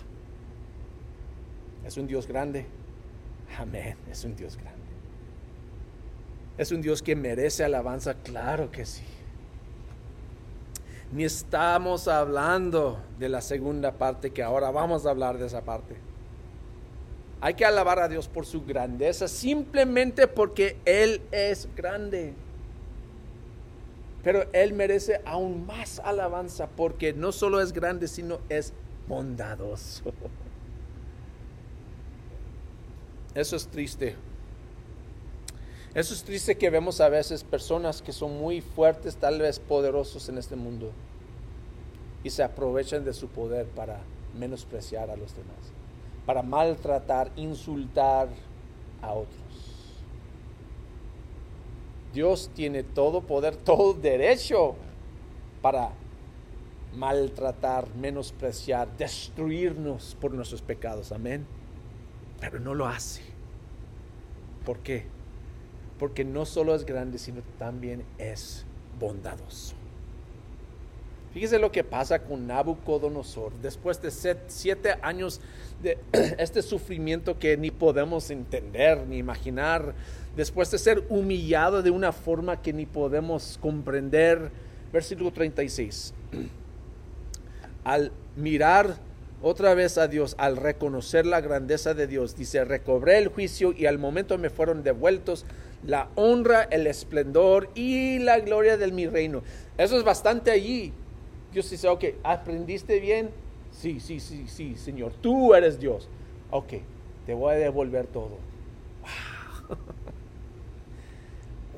Es 1.85 1.97
un 1.97 2.07
Dios 2.07 2.27
grande. 2.27 2.65
Amén. 3.57 3.95
Es 4.09 4.23
un 4.23 4.35
Dios 4.35 4.55
grande. 4.57 4.81
Es 6.57 6.71
un 6.71 6.81
Dios 6.81 7.01
que 7.01 7.15
merece 7.15 7.63
alabanza. 7.63 8.15
Claro 8.15 8.71
que 8.71 8.85
sí. 8.85 9.03
Ni 11.11 11.25
estamos 11.25 12.07
hablando 12.07 12.99
de 13.19 13.29
la 13.29 13.41
segunda 13.41 13.93
parte 13.93 14.31
que 14.31 14.41
ahora 14.41 14.71
vamos 14.71 15.05
a 15.05 15.11
hablar 15.11 15.37
de 15.37 15.45
esa 15.45 15.61
parte. 15.61 15.95
Hay 17.41 17.55
que 17.55 17.65
alabar 17.65 17.99
a 17.99 18.07
Dios 18.07 18.27
por 18.27 18.45
su 18.45 18.63
grandeza 18.63 19.27
simplemente 19.27 20.27
porque 20.27 20.77
Él 20.85 21.21
es 21.31 21.67
grande. 21.75 22.33
Pero 24.23 24.45
Él 24.53 24.73
merece 24.73 25.21
aún 25.25 25.65
más 25.65 25.99
alabanza 25.99 26.67
porque 26.67 27.13
no 27.13 27.31
solo 27.31 27.61
es 27.61 27.73
grande, 27.73 28.07
sino 28.07 28.39
es 28.49 28.73
bondadoso. 29.07 30.13
Eso 33.35 33.55
es 33.55 33.67
triste. 33.67 34.15
Eso 35.93 36.13
es 36.13 36.23
triste 36.23 36.57
que 36.57 36.69
vemos 36.69 37.01
a 37.01 37.09
veces 37.09 37.43
personas 37.43 38.01
que 38.01 38.13
son 38.13 38.39
muy 38.39 38.61
fuertes, 38.61 39.17
tal 39.17 39.39
vez 39.39 39.59
poderosos 39.59 40.27
en 40.29 40.39
este 40.39 40.55
mundo, 40.55 40.91
y 42.23 42.31
se 42.31 42.41
aprovechan 42.41 43.05
de 43.05 43.13
su 43.13 43.27
poder 43.27 43.67
para 43.67 43.99
menospreciar 44.35 45.11
a 45.11 45.15
los 45.15 45.35
demás, 45.35 45.71
para 46.25 46.41
maltratar, 46.41 47.29
insultar 47.35 48.29
a 49.03 49.13
otros. 49.13 49.42
Dios 52.13 52.51
tiene 52.53 52.83
todo 52.83 53.21
poder, 53.21 53.55
todo 53.63 53.93
derecho 53.93 54.75
para 55.61 55.91
maltratar, 56.95 57.87
menospreciar, 57.95 58.87
destruirnos 58.97 60.15
por 60.21 60.33
nuestros 60.33 60.61
pecados. 60.61 61.11
Amén. 61.11 61.45
Pero 62.39 62.59
no 62.59 62.73
lo 62.75 62.87
hace. 62.87 63.21
¿Por 64.65 64.79
qué? 64.79 65.05
Porque 65.99 66.23
no 66.23 66.45
solo 66.45 66.75
es 66.75 66.85
grande, 66.85 67.17
sino 67.17 67.41
también 67.57 68.03
es 68.17 68.65
bondadoso. 68.99 69.75
Fíjese 71.33 71.57
lo 71.57 71.71
que 71.71 71.83
pasa 71.83 72.19
con 72.19 72.45
Nabucodonosor. 72.45 73.53
Después 73.53 73.99
de 74.01 74.11
siete 74.47 74.95
años 75.01 75.41
de 75.81 75.97
este 76.37 76.61
sufrimiento 76.61 77.39
que 77.39 77.57
ni 77.57 77.71
podemos 77.71 78.29
entender 78.29 79.07
ni 79.07 79.17
imaginar, 79.17 79.95
después 80.35 80.71
de 80.71 80.77
ser 80.77 81.03
humillado 81.09 81.81
de 81.81 81.91
una 81.91 82.11
forma 82.11 82.61
que 82.61 82.73
ni 82.73 82.85
podemos 82.85 83.57
comprender, 83.61 84.51
versículo 84.91 85.31
36. 85.31 86.13
Al 87.83 88.11
mirar 88.35 88.97
otra 89.41 89.73
vez 89.73 89.97
a 89.97 90.07
Dios, 90.07 90.35
al 90.37 90.57
reconocer 90.57 91.25
la 91.25 91.41
grandeza 91.41 91.93
de 91.93 92.07
Dios, 92.07 92.35
dice, 92.35 92.63
recobré 92.63 93.17
el 93.17 93.27
juicio 93.27 93.73
y 93.75 93.85
al 93.85 93.99
momento 93.99 94.37
me 94.37 94.49
fueron 94.49 94.83
devueltos 94.83 95.45
la 95.85 96.09
honra, 96.15 96.63
el 96.63 96.87
esplendor 96.87 97.69
y 97.75 98.19
la 98.19 98.39
gloria 98.39 98.77
de 98.77 98.91
mi 98.91 99.05
reino. 99.05 99.43
Eso 99.77 99.97
es 99.97 100.03
bastante 100.03 100.51
allí. 100.51 100.93
Dios 101.51 101.69
dice, 101.69 101.87
ok, 101.87 102.05
¿aprendiste 102.23 102.99
bien? 102.99 103.31
Sí, 103.71 103.99
sí, 103.99 104.19
sí, 104.19 104.45
sí, 104.47 104.75
Señor, 104.77 105.13
tú 105.21 105.53
eres 105.53 105.79
Dios. 105.79 106.07
Ok, 106.51 106.73
te 107.25 107.33
voy 107.33 107.53
a 107.53 107.57
devolver 107.57 108.07
todo. 108.07 108.37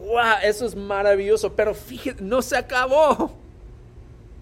Wow. 0.06 0.40
eso 0.44 0.66
es 0.66 0.76
maravilloso, 0.76 1.54
pero 1.54 1.74
fíjate, 1.74 2.24
no 2.24 2.42
se 2.42 2.56
acabó. 2.56 3.32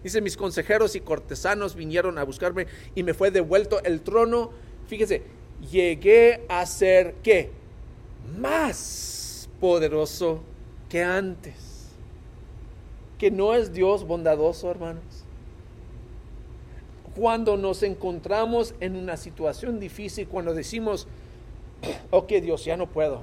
Dice, 0.03 0.19
mis 0.19 0.35
consejeros 0.35 0.95
y 0.95 0.99
cortesanos 0.99 1.75
vinieron 1.75 2.17
a 2.17 2.23
buscarme 2.23 2.67
y 2.93 3.03
me 3.03 3.13
fue 3.13 3.31
devuelto 3.31 3.81
el 3.83 4.01
trono. 4.01 4.51
Fíjese, 4.87 5.23
llegué 5.71 6.45
a 6.49 6.65
ser, 6.65 7.15
¿qué? 7.23 7.51
Más 8.37 9.49
poderoso 9.61 10.41
que 10.89 11.01
antes. 11.01 11.87
Que 13.17 13.31
no 13.31 13.53
es 13.53 13.71
Dios 13.71 14.03
bondadoso, 14.03 14.69
hermanos. 14.69 15.23
Cuando 17.15 17.55
nos 17.55 17.83
encontramos 17.83 18.75
en 18.81 18.97
una 18.97 19.15
situación 19.15 19.79
difícil, 19.79 20.27
cuando 20.27 20.53
decimos, 20.53 21.07
ok 22.11 22.27
Dios, 22.41 22.65
ya 22.65 22.75
no 22.75 22.89
puedo. 22.89 23.21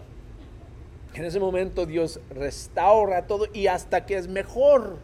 En 1.15 1.25
ese 1.25 1.41
momento 1.41 1.87
Dios 1.87 2.21
restaura 2.31 3.27
todo 3.27 3.47
y 3.53 3.67
hasta 3.67 4.07
que 4.07 4.17
es 4.17 4.29
mejor 4.29 4.99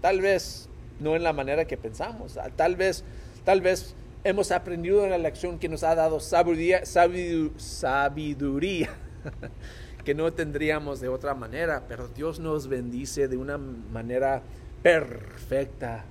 Tal 0.00 0.20
vez 0.20 0.68
no 1.00 1.16
en 1.16 1.24
la 1.24 1.32
manera 1.32 1.64
que 1.64 1.76
pensamos. 1.76 2.36
Ah, 2.36 2.50
tal 2.54 2.76
vez, 2.76 3.02
tal 3.44 3.60
vez 3.60 3.96
hemos 4.22 4.52
aprendido 4.52 5.02
en 5.04 5.10
la 5.10 5.18
lección 5.18 5.58
que 5.58 5.68
nos 5.68 5.82
ha 5.82 5.96
dado 5.96 6.20
sabiduría, 6.20 6.86
sabiduría 6.86 8.90
que 10.04 10.14
no 10.14 10.32
tendríamos 10.32 11.00
de 11.00 11.08
otra 11.08 11.34
manera, 11.34 11.82
pero 11.88 12.06
Dios 12.08 12.38
nos 12.38 12.68
bendice 12.68 13.26
de 13.28 13.36
una 13.36 13.58
manera 13.58 14.42
perfecta 14.82 16.04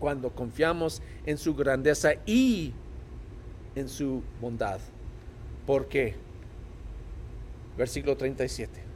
cuando 0.00 0.30
confiamos 0.30 1.02
en 1.24 1.38
su 1.38 1.54
grandeza 1.54 2.14
y 2.26 2.74
en 3.76 3.88
su 3.88 4.24
bondad. 4.40 4.80
¿Por 5.66 5.86
qué? 5.86 6.16
Versículo 7.78 8.16
37. 8.16 8.88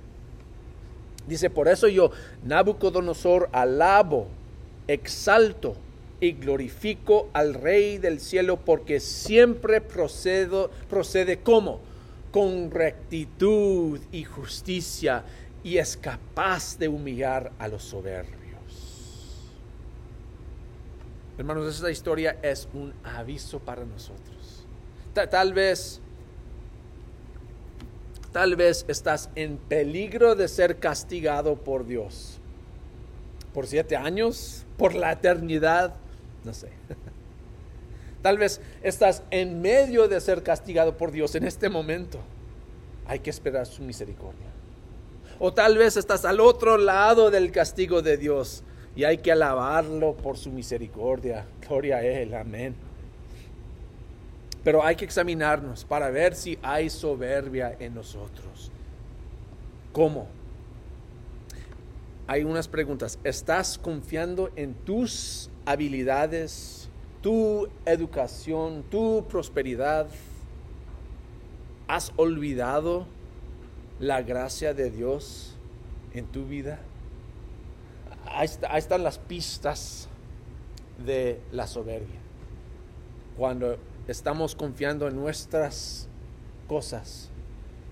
Dice, 1.26 1.50
por 1.50 1.68
eso 1.68 1.86
yo, 1.86 2.10
Nabucodonosor, 2.44 3.48
alabo, 3.52 4.26
exalto 4.88 5.76
y 6.20 6.32
glorifico 6.32 7.28
al 7.32 7.54
Rey 7.54 7.98
del 7.98 8.20
cielo 8.20 8.56
porque 8.56 8.98
siempre 8.98 9.80
procedo, 9.80 10.70
procede 10.90 11.38
como 11.38 11.80
con 12.32 12.72
rectitud 12.72 14.00
y 14.10 14.24
justicia 14.24 15.24
y 15.62 15.78
es 15.78 15.96
capaz 15.96 16.76
de 16.76 16.88
humillar 16.88 17.52
a 17.60 17.68
los 17.68 17.84
soberbios. 17.84 18.42
Hermanos, 21.38 21.72
esta 21.72 21.90
historia 21.90 22.36
es 22.42 22.68
un 22.74 22.92
aviso 23.04 23.60
para 23.60 23.84
nosotros. 23.84 24.66
Tal 25.14 25.52
vez 25.52 26.01
Tal 28.32 28.56
vez 28.56 28.84
estás 28.88 29.28
en 29.34 29.58
peligro 29.58 30.34
de 30.34 30.48
ser 30.48 30.78
castigado 30.78 31.56
por 31.56 31.86
Dios. 31.86 32.38
Por 33.52 33.66
siete 33.66 33.94
años, 33.96 34.64
por 34.78 34.94
la 34.94 35.12
eternidad, 35.12 35.94
no 36.42 36.54
sé. 36.54 36.68
Tal 38.22 38.38
vez 38.38 38.60
estás 38.82 39.22
en 39.30 39.60
medio 39.60 40.08
de 40.08 40.20
ser 40.20 40.42
castigado 40.42 40.96
por 40.96 41.10
Dios 41.10 41.34
en 41.34 41.44
este 41.44 41.68
momento. 41.68 42.20
Hay 43.06 43.18
que 43.18 43.30
esperar 43.30 43.66
su 43.66 43.82
misericordia. 43.82 44.46
O 45.40 45.52
tal 45.52 45.76
vez 45.76 45.96
estás 45.96 46.24
al 46.24 46.38
otro 46.38 46.78
lado 46.78 47.32
del 47.32 47.50
castigo 47.50 48.00
de 48.00 48.16
Dios 48.16 48.62
y 48.94 49.02
hay 49.02 49.18
que 49.18 49.32
alabarlo 49.32 50.14
por 50.16 50.38
su 50.38 50.50
misericordia. 50.50 51.46
Gloria 51.66 51.96
a 51.96 52.04
Él, 52.04 52.32
amén. 52.34 52.76
Pero 54.64 54.84
hay 54.84 54.96
que 54.96 55.04
examinarnos 55.04 55.84
para 55.84 56.10
ver 56.10 56.34
si 56.34 56.58
hay 56.62 56.88
soberbia 56.88 57.76
en 57.78 57.94
nosotros. 57.94 58.70
¿Cómo? 59.92 60.28
Hay 62.26 62.44
unas 62.44 62.68
preguntas. 62.68 63.18
¿Estás 63.24 63.76
confiando 63.76 64.50
en 64.54 64.74
tus 64.74 65.50
habilidades, 65.66 66.88
tu 67.20 67.68
educación, 67.84 68.84
tu 68.88 69.26
prosperidad? 69.28 70.06
¿Has 71.88 72.12
olvidado 72.16 73.06
la 73.98 74.22
gracia 74.22 74.72
de 74.72 74.90
Dios 74.90 75.56
en 76.14 76.26
tu 76.26 76.46
vida? 76.46 76.78
Ahí, 78.26 78.48
están 78.76 79.02
las 79.02 79.18
pistas 79.18 80.08
de 81.04 81.40
la 81.50 81.66
soberbia. 81.66 82.20
Cuando 83.36 83.76
estamos 84.08 84.54
confiando 84.54 85.08
en 85.08 85.16
nuestras 85.16 86.08
cosas 86.68 87.30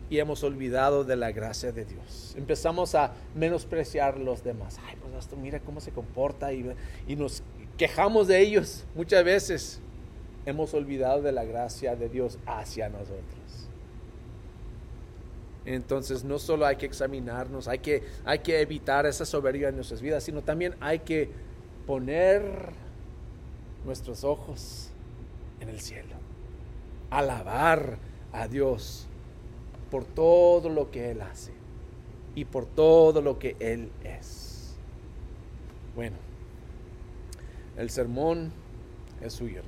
y 0.09 0.19
hemos 0.19 0.43
olvidado 0.43 1.05
de 1.05 1.17
la 1.17 1.31
gracia 1.31 1.71
de 1.71 1.85
Dios. 1.85 2.35
Empezamos 2.37 2.95
a 2.95 3.13
menospreciar 3.35 4.19
los 4.19 4.43
demás. 4.43 4.79
Ay, 4.87 4.97
pues 5.01 5.15
esto 5.15 5.37
mira 5.37 5.61
cómo 5.61 5.81
se 5.81 5.93
comporta 5.93 6.53
y, 6.53 6.69
y 7.07 7.15
nos 7.15 7.43
quejamos 7.77 8.27
de 8.27 8.41
ellos. 8.41 8.85
Muchas 8.97 9.25
veces 9.25 9.81
hemos 10.47 10.75
olvidado 10.75 11.23
de 11.23 11.31
la 11.31 11.45
gracia 11.45 11.95
de 11.95 12.09
Dios 12.09 12.39
hacia 12.45 12.89
nosotros. 12.89 13.25
Entonces 15.65 16.25
no 16.25 16.39
solo 16.39 16.67
hay 16.67 16.77
que 16.77 16.87
examinarnos, 16.87 17.69
hay 17.69 17.79
que, 17.79 18.03
hay 18.25 18.41
que 18.41 18.61
evitar 18.61 19.07
esa 19.07 19.25
soberbia 19.25 19.69
en 19.69 19.77
nuestras 19.77 20.01
vidas, 20.01 20.25
sino 20.25 20.43
también 20.43 20.75
hay 20.81 21.01
que 21.01 21.31
poner 21.87 22.43
nuestros 23.85 24.25
ojos 24.25 24.90
en 25.61 25.69
el 25.69 25.81
cielo. 25.81 26.17
Alabar 27.11 27.99
a 28.33 28.49
Dios 28.49 29.07
por 29.91 30.05
todo 30.05 30.69
lo 30.69 30.91
que 30.91 31.11
Él 31.11 31.21
hace 31.23 31.53
y 32.35 32.45
por 32.45 32.67
todo 32.67 33.23
lo 33.23 33.39
que 33.39 33.57
Él 33.59 33.91
es. 34.05 34.77
Bueno, 35.95 36.17
el 37.77 37.91
sermón 37.91 38.53
es 39.21 39.33
suyo. 39.33 39.63